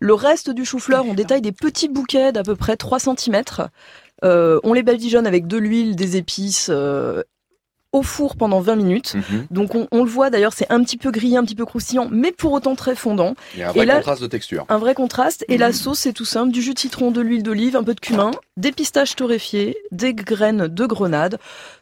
[0.00, 3.42] Le reste du chou-fleur, on détaille des petits bouquets d'à peu près 3 cm.
[4.24, 6.68] Euh, on les badigeonne avec de l'huile, des épices.
[6.70, 7.22] euh,
[7.92, 9.14] au four pendant 20 minutes.
[9.14, 9.46] Mhm.
[9.50, 12.08] Donc on, on le voit d'ailleurs, c'est un petit peu grillé, un petit peu croustillant,
[12.10, 13.34] mais pour autant très fondant.
[13.54, 14.66] Il y a un vrai Et là- contraste de texture.
[14.68, 15.46] Un vrai contraste.
[15.48, 16.52] Et la sauce, c'est tout simple.
[16.52, 20.12] Du jus de citron, de l'huile d'olive, un peu de cumin, des pistaches torréfiées, des
[20.12, 21.38] graines de grenade.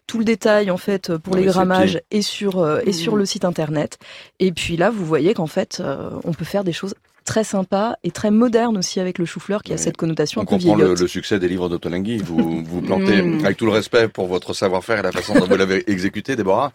[0.07, 3.18] Tout le détail, en fait, pour les grammages est sur, euh, est sur Mhm.
[3.18, 3.99] le site internet.
[4.38, 6.94] Et puis là, vous voyez qu'en fait, euh, on peut faire des choses
[7.25, 10.47] très sympas et très modernes aussi avec le chou-fleur qui a cette connotation On un
[10.47, 12.19] peu comprend le, le succès des livres d'Otolenghi.
[12.19, 13.45] Vous vous plantez Mm.
[13.45, 16.73] avec tout le respect pour votre savoir-faire et la façon dont vous l'avez exécuté, Déborah.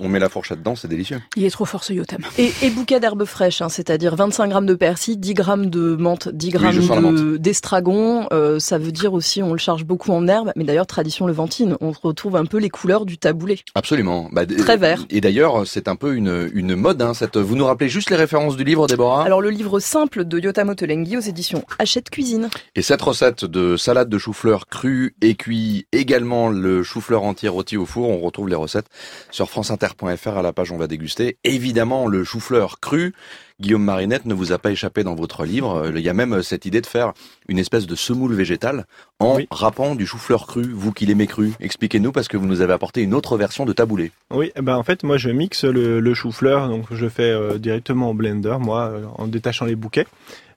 [0.00, 1.20] On met la fourchette dedans, c'est délicieux.
[1.36, 2.20] il est trop fort ce Yotam.
[2.36, 6.28] Et, et bouquet d'herbes fraîches, hein, c'est-à-dire 25 grammes de persil, 10 grammes de menthe,
[6.28, 8.26] 10 grammes la de- d'estragon.
[8.32, 10.52] Euh, ça veut dire aussi, on le charge beaucoup en herbes.
[10.54, 13.60] Mais d'ailleurs, tradition levantine, on retrouve un peu les couleurs du taboulé.
[13.74, 14.28] Absolument.
[14.32, 15.04] Bah, Très vert.
[15.08, 17.00] Et d'ailleurs, c'est un peu une, une mode.
[17.00, 17.38] Hein, cette...
[17.38, 19.24] Vous nous rappelez juste les références du livre, Déborah?
[19.24, 22.50] Alors le livre simple de Yotam Ottolenghi aux éditions Hachette Cuisine.
[22.74, 27.76] Et cette recette de salade de chou-fleur cru et cuit, également le chou-fleur entier rôti
[27.78, 28.86] au four, on retrouve les recettes
[29.30, 29.48] sur
[29.90, 31.36] à la page On va déguster.
[31.44, 33.14] Évidemment, le chou-fleur cru,
[33.60, 35.74] Guillaume Marinette ne vous a pas échappé dans votre livre.
[35.86, 37.12] Euh, Il y a même cette idée de faire
[37.48, 38.86] une espèce de semoule végétale
[39.18, 39.46] en Oui.
[39.50, 41.52] râpant du chou-fleur cru, vous qui l'aimez cru.
[41.60, 44.12] Expliquez-nous parce que vous nous avez apporté une autre version de taboulé.
[44.30, 47.58] Oui, eh ben en fait, moi je mixe le, le chou-fleur, donc je fais euh,
[47.58, 50.06] directement au blender, moi, euh, en détachant les bouquets,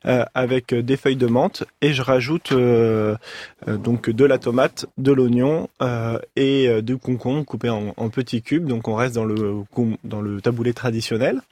[0.06, 3.16] euh, avec euh, des feuilles de menthe, et je rajoute euh,
[3.68, 8.66] euh, donc de la tomate, de l'oignon euh, et du concombre coupé en, petits cubes.
[8.66, 9.64] Donc on reste dans le
[10.04, 11.42] dans le taboulé traditionnel.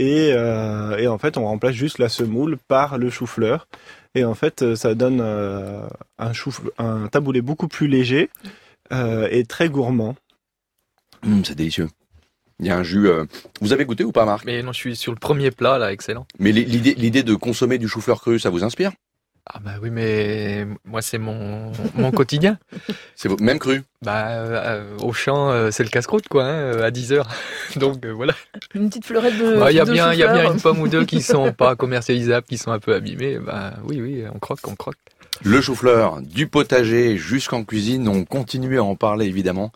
[0.00, 3.66] Et, et en fait, on remplace juste la semoule par le chou-fleur.
[4.14, 8.30] Et en fait, ça donne un, chou un taboulé beaucoup plus léger
[8.92, 10.14] et très gourmand.
[11.24, 11.88] Hum, c'est délicieux.
[12.60, 13.08] Il y a un jus.
[13.08, 13.24] euh,
[13.60, 14.44] Vous avez goûté ou pas, Marc?
[14.44, 16.26] Mais non, je suis sur le premier plat, là, excellent.
[16.38, 18.90] Mais li- l'idée, l'idée de consommer du chou-fleur cru, ça vous inspire?
[19.50, 22.58] Ah bah oui, mais moi, c'est mon, mon quotidien.
[23.16, 23.82] C'est même cru?
[24.02, 27.28] Bah, euh, au champ, euh, c'est le casse-croûte, quoi, hein, à 10 heures.
[27.76, 28.34] Donc, euh, voilà.
[28.74, 29.58] Une petite fleurette de.
[29.58, 30.42] Bah, Il y, a de bien- il y a chou-fleur.
[30.44, 33.38] bien une pomme ou deux qui sont pas commercialisables, qui sont un peu abîmées.
[33.38, 34.98] Bah oui, oui, on croque, on croque.
[35.42, 39.72] Le chou-fleur, du potager jusqu'en cuisine, on continue à en parler évidemment.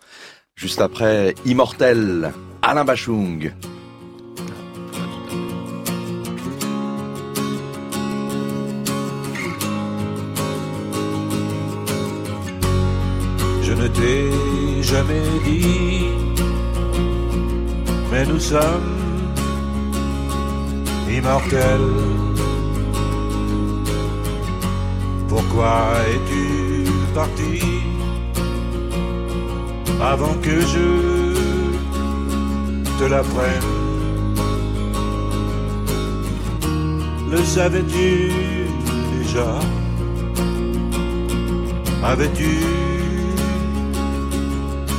[0.55, 3.51] Juste après, Immortel, Alain Bachung.
[13.61, 16.05] Je ne t'ai jamais dit,
[18.11, 18.99] mais nous sommes
[21.09, 21.79] immortels.
[25.27, 27.92] Pourquoi es-tu parti?
[30.01, 31.33] Avant que je
[32.99, 33.69] te l'apprenne.
[37.31, 38.31] Le savais-tu
[39.17, 39.59] déjà?
[42.03, 42.59] Avais-tu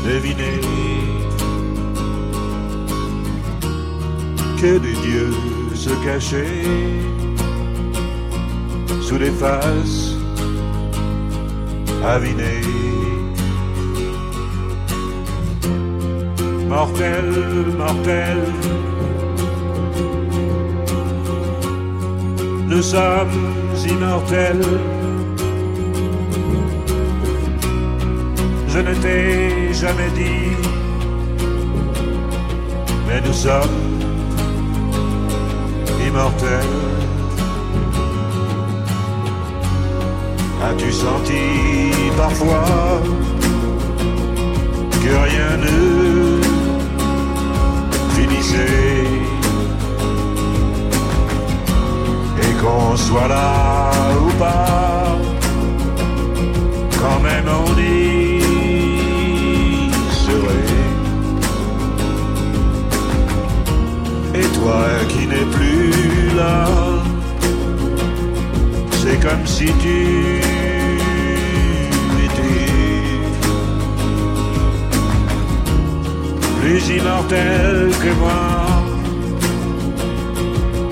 [0.04, 0.60] deviné?
[4.60, 5.34] Que des dieux
[5.74, 6.64] se cachaient
[9.02, 10.14] sous les faces
[12.02, 13.03] avinées
[16.74, 17.30] Mortel,
[17.78, 18.38] mortel,
[22.66, 23.38] nous sommes
[23.88, 24.66] immortels.
[28.66, 30.50] Je ne t'ai jamais dit,
[33.06, 33.78] mais nous sommes
[36.04, 36.74] immortels.
[40.66, 41.44] As-tu senti
[42.16, 43.00] parfois
[45.02, 46.43] que rien ne
[52.42, 53.90] et qu'on soit là
[54.26, 55.16] ou pas,
[57.00, 58.40] quand même on y
[60.24, 60.72] serait.
[64.34, 66.66] Et toi qui n'es plus là,
[69.00, 70.53] c'est comme si tu
[76.64, 78.42] plus immortel que moi.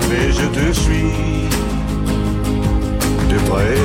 [0.09, 1.13] Mais je te suis
[3.31, 3.79] de près.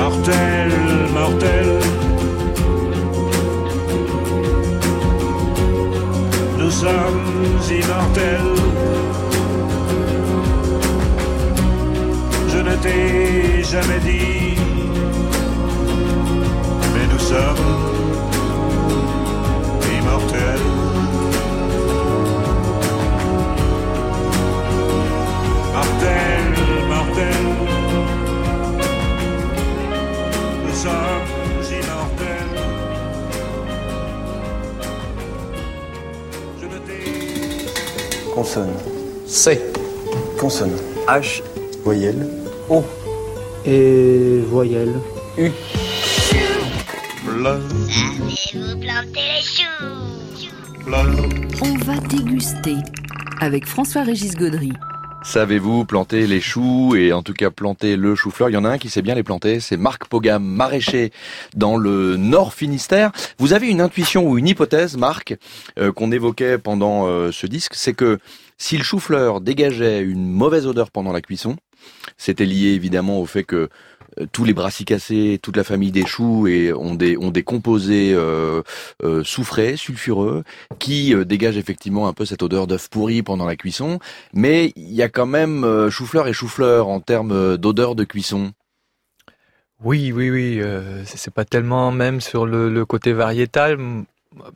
[0.00, 0.72] Mortel,
[1.18, 1.68] mortel.
[6.58, 7.30] Nous sommes
[7.80, 8.56] immortels.
[12.52, 14.63] Je ne t'ai jamais dit,
[17.34, 17.66] sommes
[19.96, 20.66] immortels.
[25.74, 26.46] Mortel,
[26.92, 27.42] mortel.
[30.64, 31.28] Nous sommes
[31.80, 32.52] immortels.
[36.60, 38.74] Je ne t'ai Consonne.
[39.26, 39.60] C.
[40.38, 40.76] Consonne.
[41.08, 41.42] H.
[41.84, 42.28] Voyelle.
[42.70, 42.84] O.
[43.66, 44.94] Et voyelle.
[45.36, 45.50] U.
[47.34, 49.84] Savez-vous planter les choux
[51.62, 52.76] On va déguster
[53.40, 54.70] avec François-Régis Gaudry.
[55.24, 58.50] Savez-vous planter les choux et en tout cas planter le chou-fleur?
[58.50, 61.10] Il y en a un qui sait bien les planter, c'est Marc Pogam, maraîcher
[61.56, 63.10] dans le Nord Finistère.
[63.38, 65.34] Vous avez une intuition ou une hypothèse, Marc,
[65.76, 68.20] euh, qu'on évoquait pendant euh, ce disque, c'est que
[68.58, 71.56] si le chou-fleur dégageait une mauvaise odeur pendant la cuisson,
[72.16, 73.68] c'était lié évidemment au fait que euh,
[74.32, 78.62] tous les brassicacées, toute la famille des choux et ont des composés euh,
[79.02, 80.44] euh, soufrés, sulfureux,
[80.78, 83.98] qui euh, dégagent effectivement un peu cette odeur d'œuf pourri pendant la cuisson.
[84.32, 88.04] Mais il y a quand même euh, chou-fleur et chou-fleur en termes euh, d'odeur de
[88.04, 88.52] cuisson.
[89.82, 90.60] Oui, oui, oui.
[90.60, 93.78] euh, c'est pas tellement même sur le, côté variétal.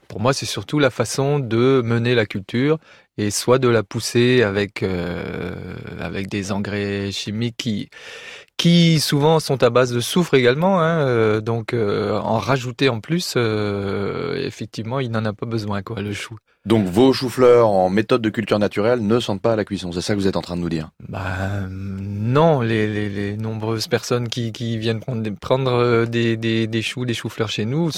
[0.09, 2.79] Pour moi, c'est surtout la façon de mener la culture
[3.16, 5.55] et soit de la pousser avec euh,
[6.01, 7.90] avec des engrais chimiques qui
[8.59, 10.83] qui souvent sont à base de soufre également.
[10.83, 15.81] Hein, euh, donc euh, en rajouter en plus, euh, effectivement, il n'en a pas besoin
[15.83, 16.37] quoi, le chou.
[16.67, 19.90] Donc vos choux-fleurs en méthode de culture naturelle ne sentent pas à la cuisson.
[19.92, 20.90] C'est ça que vous êtes en train de nous dire?
[21.09, 26.67] Bah, non, les, les, les nombreuses personnes qui, qui viennent prendre, des, prendre des, des,
[26.67, 27.90] des choux, des choux-fleurs chez nous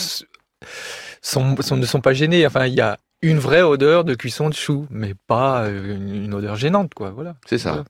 [1.23, 2.47] sont, ne sont pas gênées.
[2.47, 6.25] Enfin, il y a une vraie odeur de cuisson de choux, mais pas euh, une,
[6.25, 7.11] une odeur gênante, quoi.
[7.11, 7.37] Voilà.
[7.47, 7.85] C'est ça.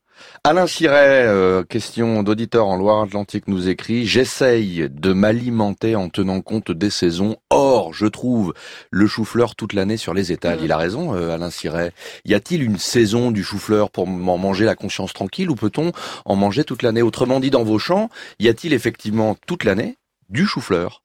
[0.44, 6.70] Alain Siret, euh, question d'auditeur en Loire-Atlantique, nous écrit «J'essaye de m'alimenter en tenant compte
[6.72, 7.36] des saisons.
[7.48, 8.52] Or, je trouve
[8.90, 10.58] le chou-fleur toute l'année sur les étals.
[10.62, 11.92] Il a raison, euh, Alain Siret.
[12.24, 15.92] Y a-t-il une saison du chou-fleur pour m'en manger la conscience tranquille ou peut-on
[16.24, 17.02] en manger toute l'année?
[17.02, 18.10] Autrement dit, dans vos champs,
[18.40, 19.96] y a-t-il effectivement toute l'année
[20.28, 21.02] du chou-fleur?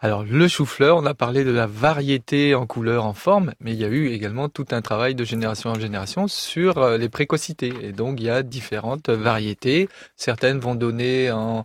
[0.00, 3.80] Alors, le chou-fleur, on a parlé de la variété en couleur, en forme, mais il
[3.80, 7.72] y a eu également tout un travail de génération en génération sur euh, les précocités.
[7.82, 9.88] Et donc, il y a différentes variétés.
[10.14, 11.64] Certaines vont donner en,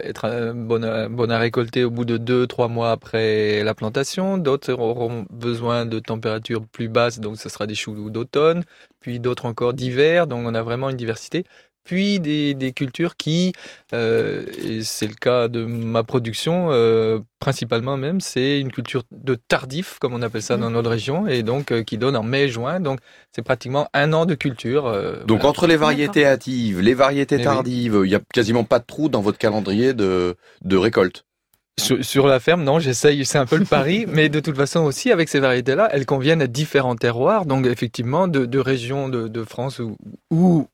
[0.00, 3.74] être euh, bonnes à, bonnes à récolter au bout de deux, trois mois après la
[3.74, 4.38] plantation.
[4.38, 8.64] D'autres auront besoin de températures plus basses, donc ce sera des choux d'automne.
[8.98, 11.44] Puis d'autres encore d'hiver, donc on a vraiment une diversité
[11.88, 13.54] puis des, des cultures qui,
[13.94, 19.34] euh, et c'est le cas de ma production, euh, principalement même, c'est une culture de
[19.36, 22.80] tardif, comme on appelle ça dans notre région, et donc euh, qui donne en mai-juin.
[22.80, 23.00] Donc
[23.34, 24.86] c'est pratiquement un an de culture.
[24.86, 25.48] euh, Donc voilà.
[25.48, 27.44] entre les variétés hâtives, les variétés Eh oui.
[27.44, 31.24] tardives, il y a quasiment pas de trou dans votre calendrier de, de récolte
[31.80, 34.80] Sur, sur la ferme, non, j'essaye, c'est un peu le pari, mais de toute façon
[34.80, 39.28] aussi, avec ces variétés-là, elles conviennent à différents terroirs, donc effectivement, de, de régions de,
[39.28, 39.80] de France
[40.30, 40.66] ou,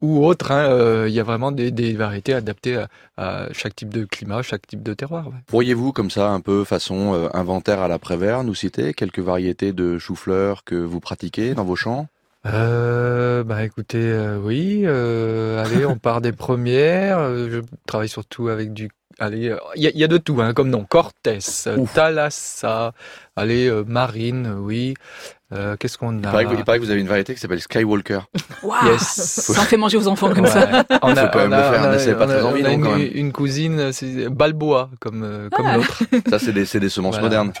[0.00, 3.74] ou autres, hein, euh, il y a vraiment des, des variétés adaptées à, à chaque
[3.74, 5.26] type de climat, chaque type de terroir.
[5.28, 5.34] ouais.
[5.46, 9.98] Pourriez-vous, comme ça, un peu façon euh, inventaire à l'après-vert, nous citer quelques variétés de
[9.98, 12.06] chou-fleur que vous pratiquez dans vos champs?
[12.46, 17.18] Euh, bah écoutez, euh, oui, euh, allez, on part des premières.
[17.18, 20.70] Euh, Je travaille surtout avec du, allez, il y, y a de tout, hein, comme
[20.70, 22.92] nom, Cortés, euh, Thalassa,
[23.34, 24.94] allez, euh, Marine, oui.
[25.52, 27.40] Euh, Qu'est-ce qu'on il a paraît, que, il paraît que vous avez une variété qui
[27.40, 28.20] s'appelle Skywalker.
[28.62, 29.02] Waouh Yes.
[29.02, 30.50] Ça fait manger aux enfants comme Ouais.
[30.50, 30.84] ça.
[31.02, 32.68] On Faut quand même le faire, on mais c'est pas on très envie, on a
[32.68, 33.10] non, une, quand même.
[33.14, 35.76] une cousine, c'est Balboa, comme, euh, comme Ah.
[35.78, 36.02] l'autre.
[36.28, 37.42] Ça, c'est des, c'est des semences Voilà.
[37.44, 37.52] modernes.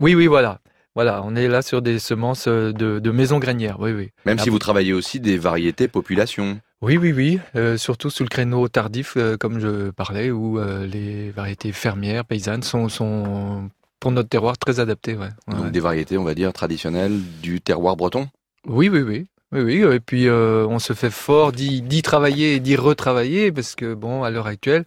[0.00, 0.60] Oui, oui, voilà.
[0.94, 4.10] Voilà, on est là sur des semences euh, de, de maisons grainières, oui, oui.
[4.24, 6.58] Même si Après- vous travaillez aussi des variétés population.
[6.80, 10.86] Oui, oui, oui, euh, surtout sous le créneau tardif, euh, comme je parlais, où euh,
[10.86, 13.68] les variétés fermières, paysannes sont, sont
[14.00, 15.14] pour notre terroir très adaptées.
[15.14, 15.28] Ouais.
[15.46, 15.70] Ouais, Donc ouais.
[15.70, 18.28] des variétés, on va dire, traditionnelles du terroir breton.
[18.66, 19.26] Oui, oui, oui.
[19.50, 23.74] Oui, oui, et puis euh, on se fait fort d'y travailler et d'y retravailler, parce
[23.76, 24.84] que, bon, à l'heure actuelle,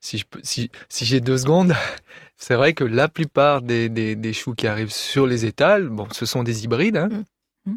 [0.00, 1.74] si je peux- si, si j'ai deux secondes,
[2.38, 6.08] c'est vrai que la plupart des, des, des choux qui arrivent sur les étals, bon,
[6.12, 7.10] ce sont des hybrides, hein.
[7.66, 7.74] Mm.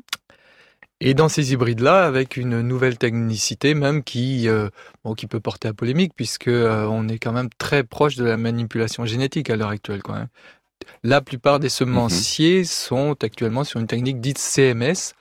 [1.03, 4.69] Et dans ces hybrides-là, avec une nouvelle technicité même qui, euh,
[5.03, 8.23] bon, qui peut porter à polémique, puisque euh, on est quand même très proche de
[8.23, 10.03] la manipulation génétique à l'heure actuelle.
[10.03, 10.27] Quand même.
[11.03, 15.13] La plupart des semenciers sont actuellement sur une technique dite CMS.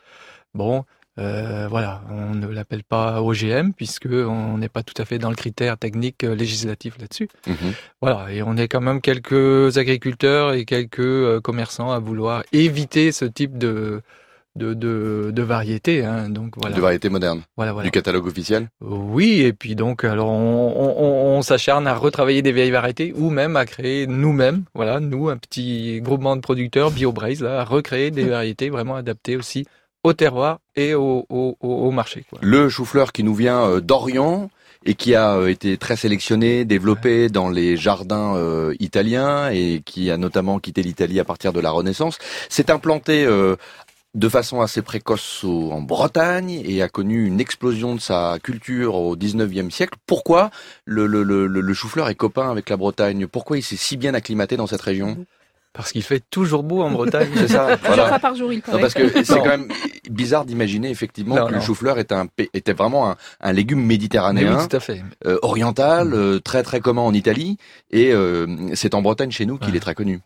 [0.54, 0.84] Bon,
[1.18, 5.28] euh, voilà, on ne l'appelle pas OGM puisque on n'est pas tout à fait dans
[5.28, 7.28] le critère technique euh, législatif là-dessus.
[7.46, 7.74] Mhm.
[8.00, 13.12] Voilà, et on est quand même quelques agriculteurs et quelques euh, commerçants à vouloir éviter
[13.12, 14.02] ce type de
[14.56, 16.04] de, de, de variété.
[16.04, 16.74] Hein, donc voilà.
[16.76, 17.42] De variétés modernes.
[17.56, 17.86] Voilà, voilà.
[17.86, 18.68] Du catalogue officiel.
[18.80, 23.14] Oui, et puis donc, alors on, on- on- on s'acharne à retravailler des vieilles variétés
[23.16, 27.64] ou même à créer nous-mêmes, voilà, nous, un petit groupement de producteurs BioBraze, là, à
[27.64, 29.66] recréer des variétés vraiment adaptées aussi
[30.02, 32.24] au terroir et au, au, marché.
[32.30, 32.38] Quoi.
[32.42, 34.50] Le chou-fleur qui nous vient euh, d'Orient
[34.86, 40.10] et qui a euh, été très sélectionné, développé dans les jardins euh, italiens et qui
[40.10, 42.16] a notamment quitté l'Italie à partir de la Renaissance,
[42.48, 43.56] s'est implanté euh,
[44.14, 49.16] de façon assez précoce en Bretagne et a connu une explosion de sa culture au
[49.16, 49.98] 19e siècle.
[50.06, 50.50] Pourquoi
[50.84, 53.26] le, le, le, le- le chou-fleur est copain avec la Bretagne?
[53.26, 55.18] Pourquoi il s'est si bien acclimaté dans cette région?
[55.72, 57.28] Parce qu'il fait toujours beau en Bretagne.
[57.36, 58.08] C'est ça, Plusieurs voilà.
[58.08, 58.80] fois par jour, il Non, paraît.
[58.80, 59.42] parce que c'est Non.
[59.42, 59.68] quand même
[60.10, 61.62] bizarre d'imaginer effectivement Non, que le non.
[61.62, 65.02] chou-fleur était, un, pa- était vraiment un, un légume méditerranéen, oui, tout à fait.
[65.26, 67.56] euh, oriental, euh, très très commun en Italie,
[67.92, 69.76] et euh, c'est en Bretagne chez nous qu'il Ouais.
[69.76, 70.20] est très connu.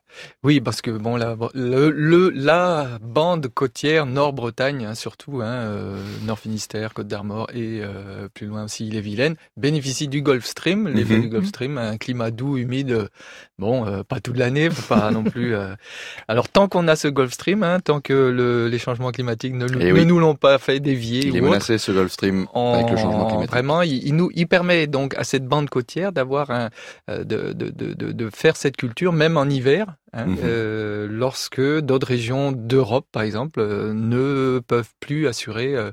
[0.45, 5.99] Oui, parce que bon, la, le, le- la bande côtière Nord-Bretagne, hein, surtout, hein, euh,
[6.25, 10.89] Nord Finistère, Côte d'Armor et euh, plus loin aussi les Vilaines, bénéficie du Gulf Stream.
[10.89, 11.21] Les Mhm.
[11.21, 13.09] du Gulf Stream, un climat doux, humide.
[13.59, 15.55] Bon, euh, pas toute l'année, faut pas non plus.
[15.55, 15.75] euh.
[16.27, 19.67] Alors tant qu'on a ce Gulf Stream, hein, tant que le- les changements climatiques ne,
[19.81, 20.05] Eh ne oui.
[20.07, 22.97] nous l'ont pas fait dévier, Il est ou autre, menacé ce Gulf Stream avec le
[22.97, 23.51] changement en- climatique.
[23.53, 26.71] Vraiment, il, il nous, il permet donc à cette bande côtière d'avoir un,
[27.11, 30.39] euh, de, de, de, de, de faire cette culture même en hiver, hein, Mhm.
[30.43, 35.93] euh, lorsque d'autres régions d'Europe, par exemple, euh, ne peuvent plus assurer, euh,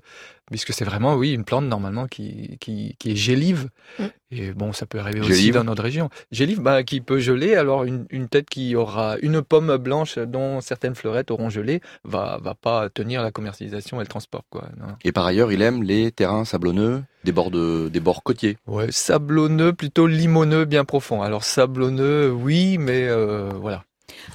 [0.52, 3.70] puisque c'est vraiment, oui, une plante normalement qui, qui, qui est gélive.
[3.98, 4.04] Mm.
[4.34, 6.10] Et bon, ça peut arriver aussi dans notre région.
[6.32, 7.56] Gélive, bah, qui peut geler.
[7.56, 12.40] Alors une, une tête qui aura une pomme blanche dont certaines fleurettes auront gelé, va,
[12.42, 14.70] va pas tenir la commercialisation et le transport, quoi.
[14.80, 14.96] Non.
[15.04, 18.58] Et par ailleurs, il aime les terrains sablonneux, des bords de, des bords côtiers.
[18.68, 21.22] Ouais, sablonneux, plutôt limoneux, bien profond.
[21.22, 23.84] Alors sablonneux, oui, mais euh, voilà.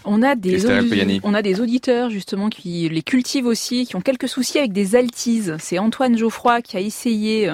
[0.05, 1.21] On a des Esther audi- Alcoyani.
[1.25, 4.95] on a des auditeurs justement qui les cultivent aussi, qui ont quelques soucis avec des
[4.97, 5.57] altises.
[5.59, 7.51] C'est Antoine Geoffroy qui a essayé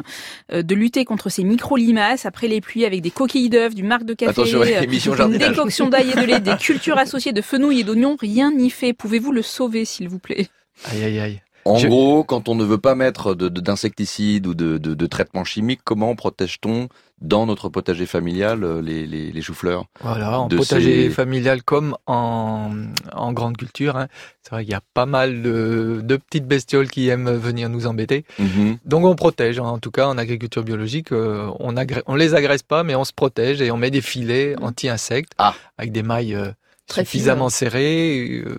[0.52, 4.04] euh, de lutter contre ces micro-limaces après les pluies avec des coquilles d'œufs, du marc
[4.04, 5.48] de café, euh, une jardinage.
[5.50, 8.16] décoction d'ail et de lait, des cultures associées de fenouil et d'oignons.
[8.20, 8.92] Rien n'y fait.
[8.92, 10.48] Pouvez-vous le sauver, s'il vous plaît?
[10.86, 11.40] Aïe, aïe, aïe.
[11.64, 14.94] En Je- gros, quand on ne veut pas mettre de- de- d'insecticides ou de, de,
[14.94, 16.88] de traitements chimiques, comment protège-t-on
[17.20, 21.96] dans notre potager familial euh, les, les, les choux-fleurs Voilà, en potager ces- familial comme
[22.06, 22.72] en,
[23.12, 23.96] en grande culture.
[23.96, 24.08] hein.
[24.42, 27.86] C'est vrai qu'il y a pas mal de, de petites bestioles qui aiment venir nous
[27.86, 28.24] embêter.
[28.40, 28.78] Mhm.
[28.84, 32.82] Donc on protège, en tout cas en agriculture biologique, euh, on, on les agresse pas,
[32.82, 35.54] mais on se protège et on met des filets anti-insectes Ah.
[35.78, 36.50] avec des mailles euh,
[36.88, 38.42] Très suffisamment serrées.
[38.44, 38.56] euh,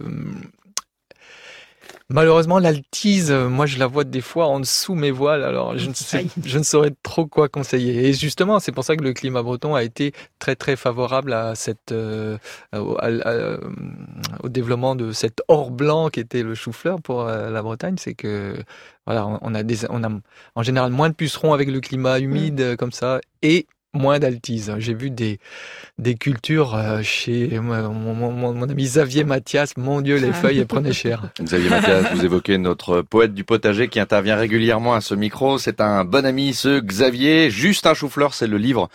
[2.14, 5.90] Malheureusement, l'altise, euh, moi je la vois des fois en dessous mes voiles, alors je
[5.90, 8.08] ne, sais, je ne saurais trop quoi conseiller.
[8.08, 11.56] Et justement, c'est pour ça que le climat breton a été très très favorable à
[11.56, 12.38] cette, euh,
[12.72, 13.58] au, à- à-
[14.44, 17.96] au développement de cet or blanc qui était le chou-fleur pour euh, la Bretagne.
[17.98, 18.56] C'est que
[19.08, 20.10] voilà, on- a des, on a
[20.56, 24.74] en général moins de pucerons avec le climat humide euh, comme ça, et moins d'altise.
[24.80, 25.40] J'ai vu des,
[26.00, 29.78] des cultures euh, chez mon, mon- mon- mon ami Xavier Mathias.
[29.78, 30.34] Mon Dieu, les Ah.
[30.34, 31.30] feuilles, elles prenaient cher.
[31.42, 35.58] Xavier Mathias, vous évoquez notre poète du potager qui intervient régulièrement à ce micro.
[35.58, 37.50] C'est un bon ami, ce Xavier.
[37.52, 38.90] Juste un chou-fleur, c'est le livre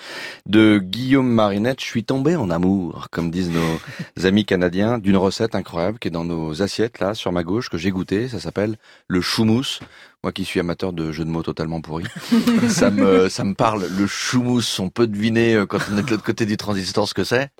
[0.46, 1.80] de Guillaume Marinette.
[1.80, 6.12] Je suis tombé en amour, comme disent nos amis canadiens, d'une recette incroyable qui est
[6.12, 8.28] dans nos assiettes, là, sur ma gauche, que j'ai goûté.
[8.28, 8.76] Ça s'appelle
[9.06, 9.80] le choumousse.
[10.24, 12.04] Moi qui suis amateur de jeux de mots totalement pourris,
[12.68, 13.86] ça me, ça me parle.
[13.96, 17.14] Le choumousse, on peut deviner euh, quand on est de l'autre côté du transistor ce
[17.14, 17.50] que c'est?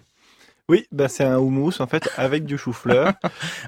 [0.68, 3.12] Oui, bah c'est un houmous en fait avec du chou-fleur.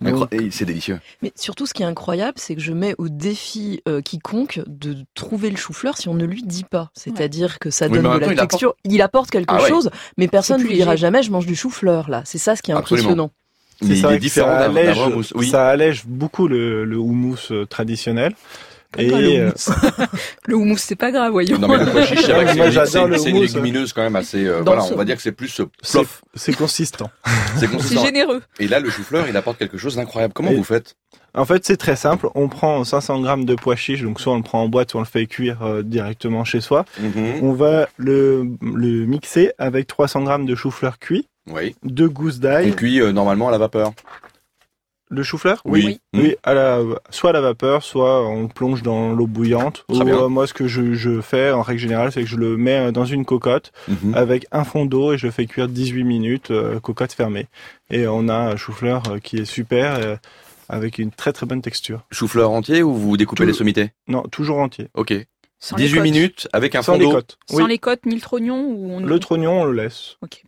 [0.51, 1.01] C'est délicieux.
[1.23, 4.97] Mais surtout, ce qui est incroyable, c'est que je mets au défi euh, quiconque de
[5.15, 6.91] trouver le chou-fleur si on ne lui dit pas.
[6.95, 8.75] C'est-à-dire que ça Oui, donne en de la temps, il apporte- texture.
[8.85, 9.69] Il apporte quelque Ah ouais.
[9.71, 12.21] chose, mais personne ne lui dira jamais je mange du chou-fleur là.
[12.27, 13.31] C'est ça ce qui est Absolument.
[13.81, 14.19] impressionnant.
[14.21, 14.99] c'est ça d'un allège.
[15.37, 15.49] Oui.
[15.49, 17.65] ça allège beaucoup le, le houmous euh,
[18.99, 20.07] le euh, houmous.
[20.47, 21.59] Le houmous, c'est pas grave, voyons.
[21.59, 22.87] Non mais le pois chiche, c'est vrai que
[23.19, 24.45] c'est- une légumineuse quand même assez.
[24.47, 26.23] euh, voilà, on va dire que c'est plus euh, c'est plof.
[26.35, 27.11] c'est consistant.
[27.57, 28.43] C'est généreux.
[28.59, 30.33] Et là, le chou-fleur, il apporte quelque chose d'incroyable.
[30.35, 30.97] Comment Et- vous faites?
[31.33, 32.29] En fait, c'est très simple.
[32.35, 34.99] On prend 500 grammes de pois chiches, donc soit on le prend en boîte, soit
[35.01, 36.85] on le fait cuire euh, directement chez soi.
[37.41, 41.77] On va le, le mixer avec 300 grammes de chou-fleur cuit, Oui.
[41.85, 42.75] deux gousses d'ail.
[42.75, 43.93] cuit euh, normalement à la vapeur.
[45.13, 45.99] Le chou-fleur Oui.
[46.15, 46.37] Oui, Oui.
[46.45, 46.79] à la,
[47.11, 49.85] soit à la vapeur, soit on le plonge dans l'eau bouillante.
[49.89, 50.17] Très Ou, bien.
[50.23, 52.79] euh, moi, ce que je, je fais en règle générale, c'est que je le mets
[52.89, 54.15] euh, dans une cocotte Mhm.
[54.15, 57.49] avec un fond d'eau et je le fais cuire 18 minutes, euh, cocotte fermée.
[57.91, 60.17] Et on a un chou-fleur euh, qui est super, euh,
[60.69, 62.03] avec une très très bonne texture.
[62.13, 63.91] Chou-fleur entier ou vous découpez Tout- les sommités?
[64.07, 64.89] Non, toujours entier.
[64.95, 65.13] Ok.
[65.59, 66.05] Sans les 18 côtes.
[66.05, 67.11] minutes avec un Sans fond les d'eau.
[67.13, 67.37] côtes.
[67.51, 67.65] Sans Oui.
[67.69, 69.01] les côtes ni le trognon ou on...
[69.01, 70.17] Le trognon, on le laisse.
[70.23, 70.45] Ok.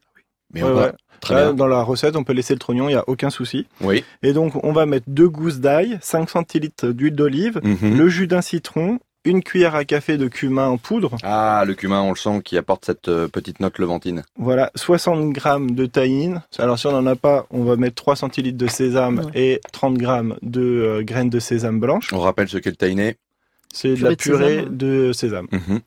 [0.54, 0.92] Mais Ouais, on va- ouais.
[1.22, 1.54] Très Là, bien.
[1.54, 3.66] Dans la recette, on peut laisser le trognon, il n'y a aucun souci.
[3.80, 4.04] Oui.
[4.22, 7.96] Et donc, on va mettre deux gousses d'ail, 5 centilitres d'huile d'olive, Mhm.
[7.96, 12.00] le jus d'un citron, une cuillère à café de cumin en poudre, Ah, le cumin,
[12.02, 14.24] on le sent, qui apporte cette euh, petite note levantine.
[14.36, 16.42] voilà, 60 grammes de tahine.
[16.58, 19.30] Alors, si on n'en a pas, on va mettre 3 centilitres de sésame Ouais.
[19.40, 22.12] et 30 grammes de euh, graines de sésame blanche.
[22.12, 23.16] On rappelle ce qu'est le tahiné.
[23.72, 24.76] C'est de Purée la de purée sésame.
[24.76, 25.46] de sésame.
[25.52, 25.80] Mhm.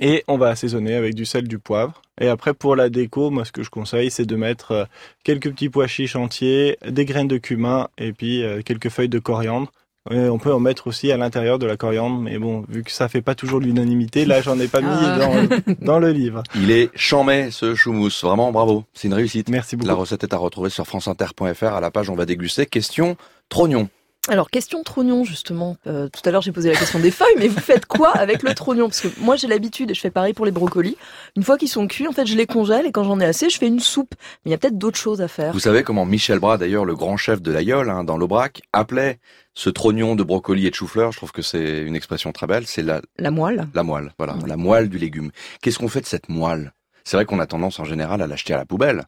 [0.00, 2.02] Et on va assaisonner avec du sel, du poivre.
[2.20, 4.84] Et après, pour la déco, moi, ce que je conseille, c'est de mettre euh,
[5.24, 9.18] quelques petits pois chiches entiers, des graines de cumin et puis euh, quelques feuilles de
[9.18, 9.70] coriandre.
[10.10, 12.92] Et on peut en mettre aussi à l'intérieur de la coriandre, mais bon, vu que
[12.92, 15.18] ça fait pas toujours l'unanimité, là, j'en ai pas mis Ah.
[15.18, 16.44] dans, dans le livre.
[16.54, 18.22] Il est chamé, ce choumousse.
[18.22, 18.84] Vraiment, bravo.
[18.94, 19.48] C'est une réussite.
[19.48, 19.88] Merci beaucoup.
[19.88, 21.64] La recette est à retrouver sur franceinter.fr.
[21.64, 22.66] À la page, on va déguster.
[22.66, 23.16] Question
[23.48, 23.88] trognon.
[24.28, 25.76] Alors, question trognon, justement.
[25.86, 28.42] Euh, tout à l'heure, j'ai posé la question des feuilles, mais vous faites quoi avec
[28.42, 28.88] le trognon?
[28.88, 30.96] Parce que moi, j'ai l'habitude, et je fais pareil pour les brocolis.
[31.36, 33.48] Une fois qu'ils sont cuits, en fait, je les congèle, et quand j'en ai assez,
[33.50, 34.14] je fais une soupe.
[34.44, 35.52] Mais il y a peut-être d'autres choses à faire.
[35.52, 39.18] Vous savez comment Michel Bras, d'ailleurs, le grand chef de l'aïeul, hein, dans l'Aubrac, appelait
[39.54, 41.12] ce trognon de brocoli et de chou-fleur.
[41.12, 42.66] Je trouve que c'est une expression très belle.
[42.66, 43.68] C'est la, La moelle.
[43.74, 44.12] la moelle.
[44.18, 44.34] Voilà.
[44.34, 44.48] Ouais.
[44.48, 45.30] La moelle du légume.
[45.62, 46.72] Qu'est-ce qu'on fait de cette moelle?
[47.04, 49.04] C'est vrai qu'on a tendance en général à l'acheter à la poubelle.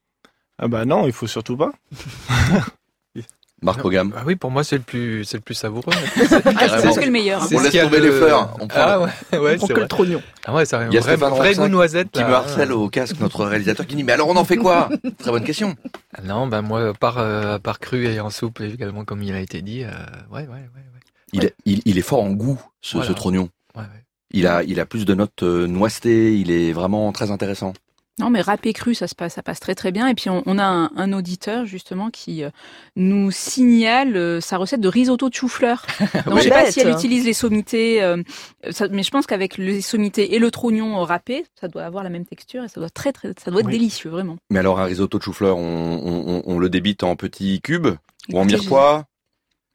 [0.61, 1.73] Ah bah non, il faut surtout pas.
[3.61, 4.13] Marc Ogam.
[4.17, 5.93] Ah oui, pour moi, c'est le plus, c'est le plus savoureux.
[6.61, 7.43] Ah, c'est presque le meilleur.
[7.43, 8.57] C'est On laisse tomber de- les fleurs.
[8.61, 9.83] On prend Ah ouais, ouais, Pour c'est que vrai.
[9.83, 10.23] le trognon.
[10.47, 12.11] Ah ouais, ça a un Il y a vrai, vrai goût noisette.
[12.13, 12.29] qui là.
[12.29, 14.89] me harcèle au casque, notre réalisateur, qui dit, mais alors on en fait quoi?
[15.19, 15.75] Très bonne question.
[16.17, 19.41] Ah Non, ben moi, par, euh, par cru et en soupe, également, comme il a
[19.41, 19.89] été dit, euh,
[20.31, 21.01] ouais, ouais, ouais, ouais.
[21.33, 23.09] Il, est- il, il est fort en goût, ce, Voilà.
[23.09, 23.49] ce trognon.
[23.75, 23.89] ouais, ouais.
[24.31, 27.73] Il a, il a plus de notes euh, noissetées, il est vraiment très intéressant.
[28.19, 30.09] Non, mais râpé cru, ça se passe, ça passe très très bien.
[30.09, 32.51] Et puis on, on a un, un auditeur justement qui euh,
[32.97, 35.87] nous signale euh, sa recette de risotto de chou-fleur.
[36.27, 36.39] Donc Oui.
[36.39, 38.23] je sais pas si elle utilise les sommités, euh,
[38.71, 42.11] ça- mais je pense qu'avec les sommités et le trognon râpé, ça doit avoir la
[42.11, 43.73] même texture et ça doit très très, ça doit être Oui.
[43.73, 44.37] délicieux vraiment.
[44.51, 45.63] Mais alors un risotto de chou-fleur, on,
[46.05, 47.89] on, on- on le débite en petits cubes
[48.33, 49.05] ou en mirepoix?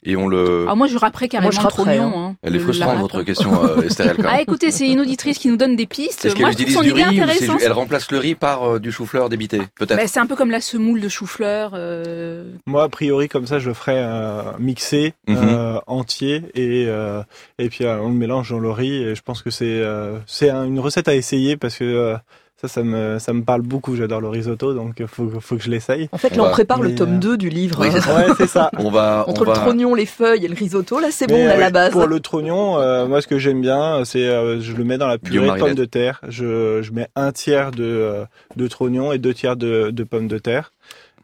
[0.06, 0.66] Et on le.
[0.68, 2.14] Ah moi je râperais carrément je le râperais, trognon.
[2.20, 4.16] hein, Elle est le- frustrante votre question, euh, Esther.
[4.26, 6.26] Ah écoutez, c'est une auditrice qui nous donne des pistes.
[6.26, 8.36] Est-ce Moi qu'elle je trouve utilise son du idée riz ou elle remplace le riz
[8.36, 9.98] par euh, du chou-fleur débité Peut-être?
[9.98, 11.72] Bah, c'est un peu comme la semoule de chou-fleur.
[11.76, 15.38] euh, Moi, a priori, comme ça, je ferais euh, mixé, Mhm.
[15.38, 17.22] euh, entier, et euh,
[17.60, 19.04] et puis euh, on le mélange dans le riz.
[19.04, 22.16] Et je pense que c'est euh, c'est un- une recette à essayer parce que euh,
[22.64, 23.96] ça, ça me ça me parle beaucoup.
[23.96, 26.10] J'adore le risotto, donc euh, faut faut que je l'essaye.
[26.12, 27.80] En fait, là, on prépare le tome euh, 2 du livre.
[27.82, 28.16] Oui, c'est ça.
[28.16, 28.72] Ouais, c'est ça.
[28.78, 29.56] On va, Entre on le va.
[29.60, 31.92] trognon, les feuilles et le risotto, là, c'est bon, on a euh, la base.
[31.92, 35.08] Pour le trognon, euh, moi, ce que j'aime bien, c'est euh, je le mets dans
[35.08, 36.22] la purée de pommes de terre.
[36.28, 40.28] Je, je mets un tiers de, euh, de trognon et deux tiers de, de pommes
[40.28, 40.72] de terre.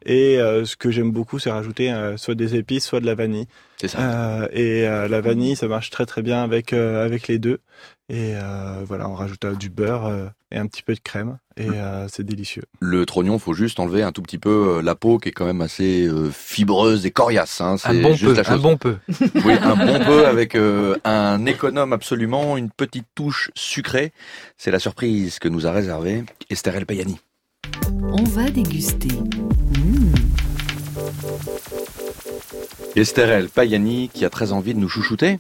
[0.06, 3.16] Et euh, ce que j'aime beaucoup, c'est rajouter euh, soit des épices, soit de la
[3.16, 3.48] vanille.
[3.78, 4.00] C'est ça.
[4.00, 7.60] Euh, et euh, la vanille, ça marche très très bien avec euh, avec les deux.
[8.12, 11.38] Et euh, voilà, on rajoute euh, du beurre euh, et un petit peu de crème,
[11.58, 12.64] et euh, c'est délicieux.
[12.80, 15.62] Le trognon, faut juste enlever un tout petit peu la peau qui est quand même
[15.62, 17.62] assez euh, fibreuse et coriace.
[17.62, 17.76] Hein.
[17.84, 18.62] Un bon juste peu, la un chose.
[18.64, 18.96] bon peu.
[19.46, 24.12] Oui, un bon peu avec euh, un économe absolument, une petite touche sucrée.
[24.58, 27.20] C'est la surprise que nous a réservée Esther El Payani.
[28.12, 29.10] On va déguster.
[29.70, 30.14] Mmh.
[32.96, 35.40] Esther El Payani qui a très envie de nous chouchouter?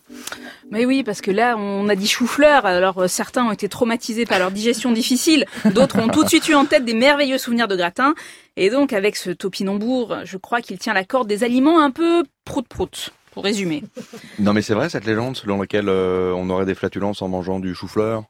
[0.72, 2.66] Mais oui, parce que là, on a dit chou-fleur.
[2.66, 5.46] Alors, euh, certains ont été traumatisés par leur digestion difficile.
[5.74, 8.14] D'autres ont tout de suite eu en tête des merveilleux souvenirs de gratin.
[8.56, 12.24] Et donc, avec ce topinambour, je crois qu'il tient la corde des aliments un peu
[12.46, 13.84] prout-prout, pour résumer.
[14.38, 17.60] Non mais c'est vrai cette légende selon laquelle euh, on aurait des flatulences en mangeant
[17.60, 18.24] du chou-fleur?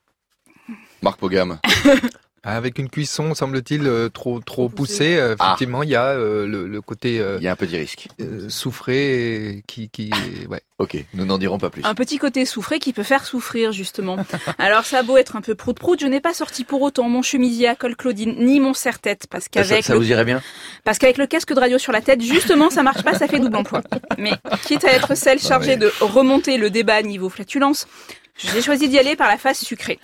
[1.01, 1.59] Marc Pogam.
[2.43, 6.67] Avec une cuisson, semble-t-il, euh, trop trop poussée, euh, effectivement, il y a euh, le,
[6.67, 8.07] le côté Il y a un petit risque.
[8.21, 10.09] euh, soufré et qui qui
[10.49, 10.61] ouais.
[10.79, 11.83] Ok, nous n'en dirons pas plus.
[11.83, 14.15] Un petit côté souffré qui peut faire souffrir, justement.
[14.57, 17.21] Alors, ça a beau être un peu prout-prout, je n'ai pas sorti pour autant mon
[17.21, 20.41] chemisier à col Claudine, ni mon serre-tête, parce qu'avec ça le vous irait bien
[20.85, 23.39] Parce qu'avec le casque de radio sur la tête, justement, ça marche pas, ça fait
[23.39, 23.81] double emploi.
[24.17, 24.31] Mais
[24.63, 27.85] quitte à être celle chargée de remonter le débat niveau flatulence,
[28.37, 29.99] j'ai choisi d'y aller par la face sucrée.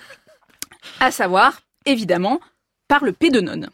[1.00, 2.40] À savoir, évidemment,
[2.88, 3.70] par le pédonone.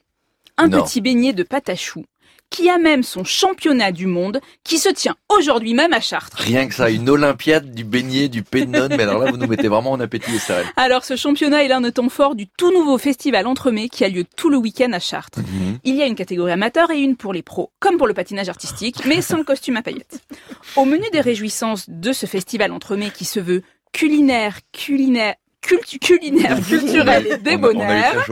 [0.57, 0.83] Un Non.
[0.83, 2.05] petit beignet de pâte à choux,
[2.49, 6.37] qui a même son championnat du monde, qui se tient aujourd'hui même à Chartres.
[6.37, 9.69] Rien que ça, une olympiade du beignet, du pénone, mais alors là vous nous mettez
[9.69, 10.65] vraiment en appétit Esther El.
[10.75, 14.09] Alors, ce championnat est l'un des temps forts du tout nouveau festival Entremets qui a
[14.09, 15.39] lieu tout le week-end à Chartres.
[15.39, 15.79] Mhm.
[15.85, 18.49] Il y a une catégorie amateur et une pour les pros, comme pour le patinage
[18.49, 20.19] artistique, mais sans le costume à paillettes.
[20.75, 26.59] Au menu des réjouissances de ce festival Entremets qui se veut culinaire, culinaire, cultu- culinaire,
[26.67, 28.25] culturel et On on débonnaire,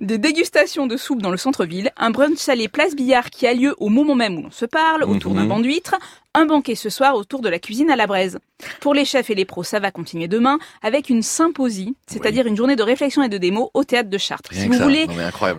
[0.00, 3.74] des dégustations de soupe dans le centre-ville, un brunch salé place Billard qui a lieu
[3.78, 5.48] au moment même où l'on se parle, autour d'un Mhm.
[5.48, 5.94] banc d'huîtres,
[6.34, 8.38] un banquet ce soir autour de la cuisine à la braise.
[8.80, 12.56] Pour les chefs et les pros, ça va continuer demain avec une symposie, c'est-à-dire une
[12.56, 14.50] journée de réflexion et de démo au théâtre de Chartres.
[14.50, 14.82] Rien si vous ça.
[14.84, 15.14] voulez Non.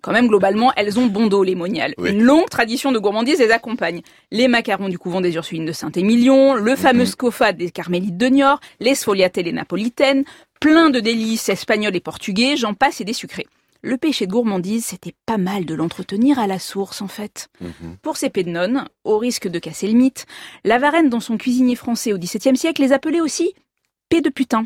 [0.00, 1.94] Quand même, globalement, elles ont bon dos, les moniales.
[1.98, 2.10] Oui.
[2.10, 4.02] Une longue tradition de gourmandise les accompagne.
[4.30, 8.60] Les macarons du couvent des Ursulines de Saint-Émilion, le fameux scofa des Carmélites de Niort,
[8.78, 10.24] les sfogliatelles napolitaines,
[10.60, 13.46] plein de délices espagnols et portugais, j'en passe et des sucrés.
[13.80, 17.48] Le péché de gourmandise, c'était pas mal de l'entretenir à la source, en fait.
[17.60, 17.96] Mhm.
[18.02, 20.26] Pour ces pédenones, au risque de casser le mythe,
[20.64, 23.52] la Varenne, dans son cuisinier français au XVIIe siècle, les appelait aussi
[24.08, 24.64] paix de putain.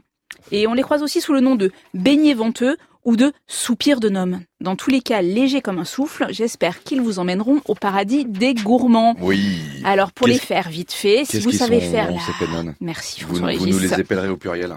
[0.50, 4.08] Et on les croise aussi sous le nom de beignets venteux ou de soupir de
[4.08, 4.40] gnome.
[4.60, 8.54] Dans tous les cas, légers comme un souffle, j'espère qu'ils vous emmèneront au paradis des
[8.54, 9.16] gourmands.
[9.20, 9.58] Oui.
[9.84, 12.18] Alors pour les faire vite fait, si vous savez sont faire bons,
[12.64, 12.72] la...
[12.80, 14.76] Merci Vous, vous nous les épellerez au pluriel.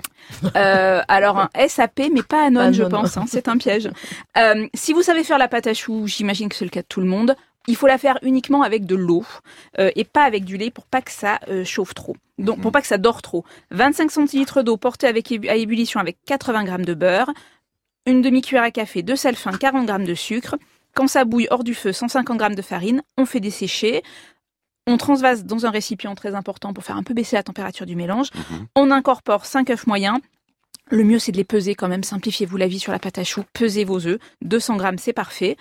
[0.55, 3.17] Euh, alors un SAP, mais pas Anon, Ah, je non, pense.
[3.17, 3.89] hein, c'est un piège.
[4.37, 6.87] Euh, si vous savez faire la pâte à choux, j'imagine que c'est le cas de
[6.87, 7.35] tout le monde.
[7.67, 9.25] Il faut la faire uniquement avec de l'eau
[9.79, 12.15] euh, et pas avec du lait pour pas que ça euh, chauffe trop.
[12.37, 13.43] Donc pour pas que ça dort trop.
[13.71, 17.31] 25 centilitres d'eau portée avec à ébullition avec 80 grammes de beurre,
[18.05, 20.55] une demi-cuillère à café de sel fin, 40 grammes de sucre.
[20.93, 23.01] Quand ça bouille hors du feu, 150 grammes de farine.
[23.17, 24.01] On fait dessécher.
[24.87, 27.95] On transvase dans un récipient très important pour faire un peu baisser la température du
[27.95, 28.29] mélange.
[28.75, 30.19] On incorpore 5 œufs moyens.
[30.91, 32.03] Le mieux, c'est de les peser quand même.
[32.03, 33.43] Simplifiez-vous la vie sur la pâte à choux.
[33.53, 34.19] Pesez vos œufs.
[34.43, 35.57] 200 grammes, c'est parfait.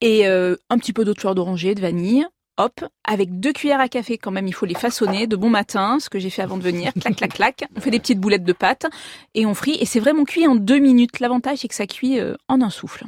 [0.00, 2.26] Et euh, un petit peu d'eau de fleur d'oranger, de vanille.
[2.56, 5.98] Hop, avec deux cuillères à café quand même, il faut les façonner de bon matin,
[5.98, 6.92] ce que j'ai fait avant de venir.
[7.00, 7.64] Clac, clac, clac.
[7.76, 8.86] On fait des petites boulettes de pâte
[9.34, 9.76] et on frit.
[9.80, 11.18] Et c'est vraiment cuit en deux minutes.
[11.18, 13.04] L'avantage, c'est que ça cuit euh, en un souffle.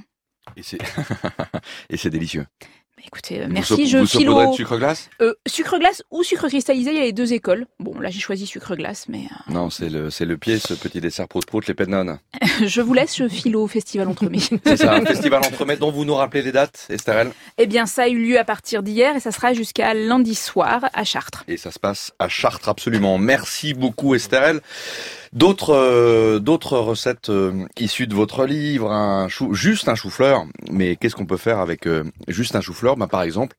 [0.57, 0.79] Et c'est
[1.91, 2.47] et c'est délicieux.
[3.07, 3.75] Écoutez, euh, Vous merci.
[3.75, 5.09] sau- je vous saupoudrez de sucre glace?
[5.23, 7.67] Euh, sucre glace ou sucre cristallisé, il y a les deux écoles.
[7.79, 11.01] Bon, là j'ai choisi sucre glace, mais Non, c'est le, c'est le pied, ce petit
[11.01, 12.19] dessert prout-prout, les pénones.
[12.43, 14.39] euh, je vous laisse, je file au festival Entremets.
[14.67, 18.03] C'est ça, un festival entremets dont vous nous rappelez les dates, Estherelle Eh bien, ça
[18.05, 21.45] a eu lieu à partir d'hier et ça sera jusqu'à lundi soir à Chartres.
[21.49, 23.19] Et ça se passe à Chartres, absolument.
[23.19, 24.61] Merci beaucoup, Estherelle.
[25.37, 30.47] D'autres euh, d'autres recettes euh, issues de votre livre, un chou, juste un chou-fleur.
[30.71, 32.97] Mais qu'est-ce qu'on peut faire avec euh, juste un chou-fleur?
[32.97, 33.55] Ben, Par exemple,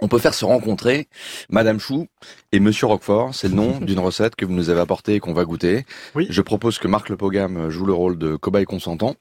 [0.00, 1.08] on peut faire se rencontrer
[1.48, 2.08] Madame Chou
[2.52, 3.34] et Monsieur Roquefort.
[3.34, 5.86] C'est le nom d'une recette que vous nous avez apportée et qu'on va goûter.
[6.14, 6.26] Oui.
[6.28, 9.16] Je propose que Marc Lepogam joue le rôle de cobaye consentant.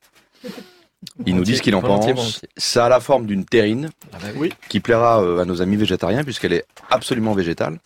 [1.25, 2.41] Il nous dit ce qu'il en pense.
[2.57, 4.51] Ça a la forme d'une terrine Ah bah Oui.
[4.67, 7.79] qui plaira euh, à nos amis végétariens puisqu'elle est absolument végétale.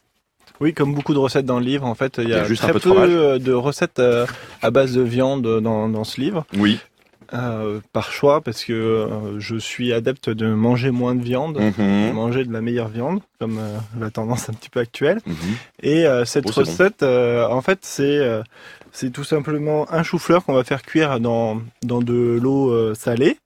[0.61, 2.43] Oui, comme beaucoup de recettes dans le livre, en fait, il y Il y a,
[2.43, 4.25] un très peu de euh, de recettes euh,
[4.61, 6.45] à base de viande dans, dans ce livre.
[6.55, 6.79] Oui.
[7.33, 12.09] Euh, par choix, parce que euh, je suis adepte de manger moins de viande, Mhm.
[12.09, 15.19] de manger de la meilleure viande, comme euh, la tendance un petit peu actuelle.
[15.25, 15.35] Mhm.
[15.81, 16.59] Et euh, cette Oh, bon.
[16.61, 18.43] recette, euh, en fait, c'est euh,
[18.91, 23.37] c'est tout simplement un chou-fleur qu'on va faire cuire dans, dans de l'eau euh, salée.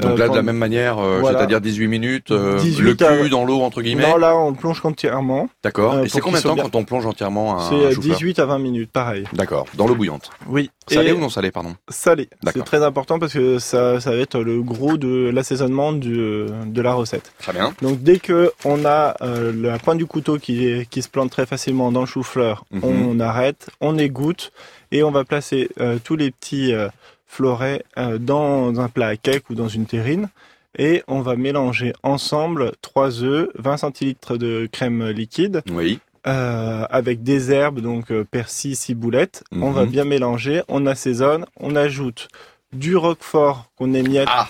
[0.00, 1.38] Donc Euh, là, de la même manière, euh, Voilà.
[1.38, 4.08] c'est-à-dire 18 minutes, euh, 18 le cul à- dans l'eau, entre guillemets.
[4.08, 5.48] Non, là, on plonge entièrement.
[5.64, 5.94] D'accord.
[5.94, 8.16] euh, Et c'est combien de temps bien- quand on plonge entièrement un C'est euh, chou-fleur
[8.16, 9.24] 18 à 20 minutes, pareil.
[9.32, 9.66] D'accord.
[9.74, 10.30] Dans l'eau bouillante.
[10.48, 10.70] Oui.
[10.86, 12.28] Salé ou non salé, pardon Salé.
[12.54, 16.46] C'est très important parce que ça, ça va être le gros de l'assaisonnement de
[16.80, 17.32] la recette.
[17.40, 17.74] Très bien.
[17.82, 21.44] Donc dès que on a euh, la pointe du couteau qui, qui se plante très
[21.46, 22.82] facilement dans le chou-fleur, Mhm.
[22.84, 24.52] on arrête, on égoutte
[24.92, 26.88] et on va placer euh, tous les petits euh,
[27.28, 30.28] fleurets euh, dans un plat à cake ou dans une terrine
[30.76, 35.98] et on va mélanger ensemble 3 œufs, 20 centilitres de crème liquide Oui.
[36.26, 39.44] euh, avec des herbes, donc euh, persil, ciboulette.
[39.52, 39.74] On Mhm.
[39.74, 42.28] va bien mélanger, on assaisonne, on ajoute
[42.72, 44.28] du roquefort qu'on émiette.
[44.30, 44.48] Ah.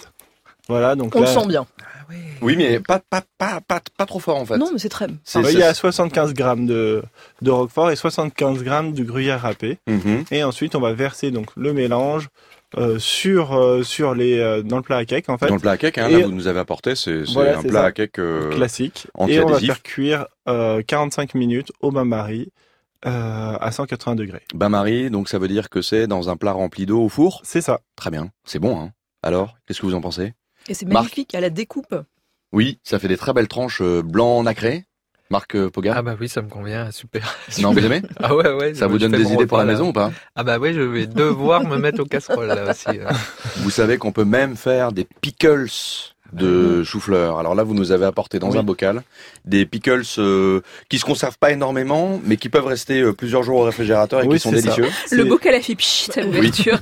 [0.69, 1.67] Voilà, donc On là, le sent bien.
[2.41, 4.57] Oui, mais pas, pas, pas, pas, pas trop fort en fait.
[4.59, 5.07] Non, mais c'est très.
[5.25, 7.03] C'est- il y a c'est- 75 grammes de,
[7.43, 9.79] de roquefort et 75 grammes de gruyère râpé.
[9.87, 10.25] Mhm.
[10.31, 12.29] Et ensuite, on va verser donc le mélange
[12.77, 15.47] euh, sur euh, sur les euh, dans le plat à cake en fait.
[15.49, 17.81] Dans le plat à cake, hein, là, vous nous avez apporté, c'est Voilà, un plat
[17.81, 17.85] ça.
[17.87, 19.07] à cake euh, classique.
[19.29, 22.53] Et on va faire cuire euh, 45 minutes au bain-marie
[23.07, 24.43] euh, à 180 degrés.
[24.55, 27.41] Bain-marie, donc ça veut dire que c'est dans un plat rempli d'eau au four?
[27.45, 27.81] C'est ça.
[27.97, 28.31] Très bien.
[28.45, 28.91] C'est bon, hein
[29.23, 30.35] Alors, qu'est-ce que vous en pensez?
[30.69, 31.05] Et c'est Marc?
[31.05, 31.95] magnifique à la découpe.
[32.53, 34.85] Oui, ça fait des très belles tranches blanc nacré.
[35.31, 37.37] Marc euh, Pogam Ah bah oui, ça me convient, super.
[37.61, 38.75] Non, vous aimez Ah ouais, ouais.
[38.75, 39.73] Ça vous donne des idées pour la là.
[39.73, 42.89] maison ou pas Ah bah oui, je vais devoir me mettre aux casseroles là aussi.
[42.89, 43.11] euh.
[43.59, 45.69] Vous savez qu'on peut même faire des pickles
[46.33, 47.39] de chou-fleur.
[47.39, 48.59] Alors là, vous nous avez apporté dans Oui.
[48.59, 49.03] un bocal
[49.45, 53.57] des pickles euh, qui se conservent pas énormément, mais qui peuvent rester euh, plusieurs jours
[53.61, 54.87] au réfrigérateur et Oui, qui sont délicieux.
[55.11, 56.79] Le bocal a fait pchit à l'ouverture.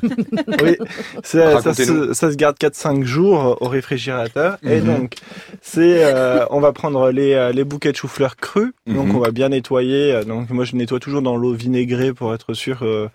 [0.63, 0.77] Oui,
[1.23, 4.59] ça, se, ça se garde 4-5 jours au réfrigérateur.
[4.65, 4.85] Et Mhm.
[4.87, 5.15] donc,
[5.63, 8.73] c'est, euh, on va prendre les, euh, les bouquets de chou-fleur crus.
[8.87, 9.17] Donc, Mhm.
[9.17, 10.13] on va bien nettoyer.
[10.13, 13.09] Euh, Donc, moi, je nettoie toujours dans l'eau vinaigrée pour être sûr euh,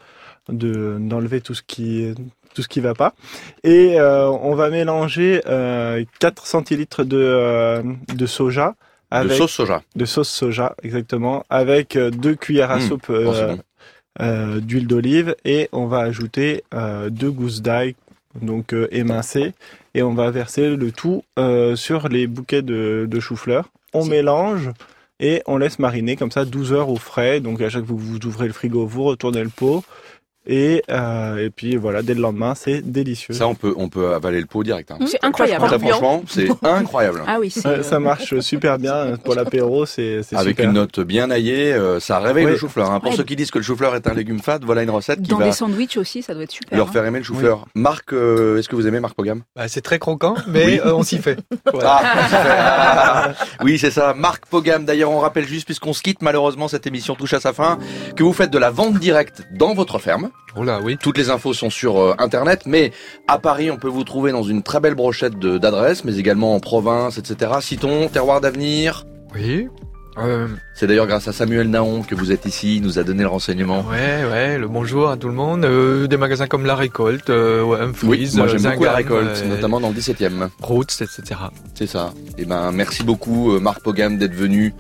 [0.49, 2.13] de d'enlever tout ce qui
[2.53, 3.13] tout ce qui va pas.
[3.63, 7.83] Et euh, on va mélanger euh, 4 centilitres de, euh,
[8.15, 8.75] de soja.
[9.13, 9.81] Avec, De sauce soja.
[9.95, 12.81] de sauce soja, exactement, avec euh, deux cuillères à Mmh.
[12.87, 13.59] soupe euh, bon.
[14.21, 17.95] euh, d'huile d'olive et on va ajouter euh, deux gousses d'ail
[18.41, 19.51] donc euh, émincées
[19.95, 23.65] et on va verser le tout euh, sur les bouquets de, de chou-fleur.
[23.93, 24.69] On mélange
[25.19, 27.41] et on laisse mariner comme ça 12 heures au frais.
[27.41, 29.83] Donc à chaque fois que vous ouvrez le frigo, vous retournez le pot
[30.47, 33.33] et, euh, et puis voilà, dès le lendemain, c'est délicieux.
[33.33, 34.89] Ça, on peut, on peut avaler le pot direct.
[34.91, 34.97] hein.
[35.05, 35.65] C'est incroyable.
[35.67, 37.21] Très franchement, c'est incroyable.
[37.27, 37.53] Ah oui.
[37.63, 40.65] Ouais, ça marche super bien pour l'apéro, c'est c'est Avec super.
[40.65, 42.51] une note bien aillée, euh, ça réveille Oui.
[42.53, 42.89] le chou-fleur.
[42.91, 42.99] hein.
[42.99, 43.17] Pour Ouais.
[43.17, 45.37] ceux qui disent que le chou-fleur est un légume fat, voilà une recette qui Dans
[45.37, 46.77] va des sandwichs aussi, ça doit être super.
[46.77, 46.91] leur hein.
[46.91, 47.65] faire aimer le chou-fleur.
[47.75, 49.43] Marc, euh, est-ce que vous aimez Marc Pogam?
[49.55, 50.79] Bah, c'est très croquant, mais Oui.
[50.85, 51.37] euh, on s'y fait.
[51.71, 52.01] Voilà.
[52.13, 53.47] Ah, super.
[53.63, 54.13] oui, c'est ça.
[54.15, 54.85] Marc Pogam.
[54.85, 57.77] D'ailleurs, on rappelle juste, puisqu'on se quitte, malheureusement, cette émission touche à sa fin,
[58.15, 60.30] que vous faites de la vente directe dans votre ferme.
[60.55, 60.97] Oh là, oui.
[60.97, 62.91] Toutes les infos sont sur euh, Internet, mais
[63.27, 66.59] à Paris, on peut vous trouver dans une très belle brochette d'adresses, mais également en
[66.59, 67.53] province, etc.
[67.61, 69.05] Citons, Terroir d'avenir.
[69.33, 69.67] Oui.
[70.17, 73.21] Euh, C'est d'ailleurs grâce à Samuel Naon que vous êtes ici, il nous a donné
[73.23, 73.85] le renseignement.
[73.89, 75.63] ouais, ouais, le bonjour à tout le monde.
[75.63, 78.93] Euh, des magasins comme La Récolte, euh, ouais, Humphries, Oui, moi euh, j'aime beaucoup la
[78.93, 80.49] récolte, euh, notamment dans le 17e.
[80.61, 81.39] Roots, etc.
[81.75, 82.13] C'est ça.
[82.37, 84.73] Et ben merci beaucoup euh, Marc Pogam d'être venu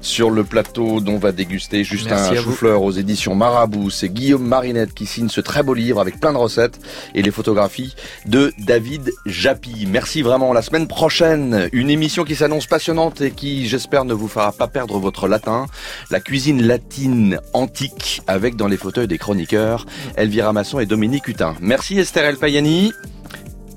[0.00, 2.42] sur le plateau dont va déguster Justin Merci vous.
[2.52, 3.90] Chou-fleur aux éditions Marabout.
[3.90, 6.78] C'est Guillaume Marinette qui signe ce très beau livre avec plein de recettes
[7.14, 7.94] et les photographies
[8.26, 9.86] de David Japy.
[9.90, 10.52] Merci vraiment.
[10.54, 14.68] La semaine prochaine, une émission qui s'annonce passionnante et qui j'espère ne vous fera pas
[14.78, 15.66] perdre votre latin.
[16.08, 21.56] La cuisine latine antique avec dans les fauteuils des chroniqueurs Elvira Masson et Dominique Hutin.
[21.60, 22.92] Merci Esther El Payani.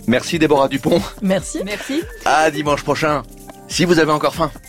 [0.06, 1.02] Merci Déborah Dupont.
[1.24, 1.62] Merci.
[1.66, 2.04] Merci.
[2.24, 3.24] À dimanche prochain.
[3.68, 4.52] Si vous avez encore faim,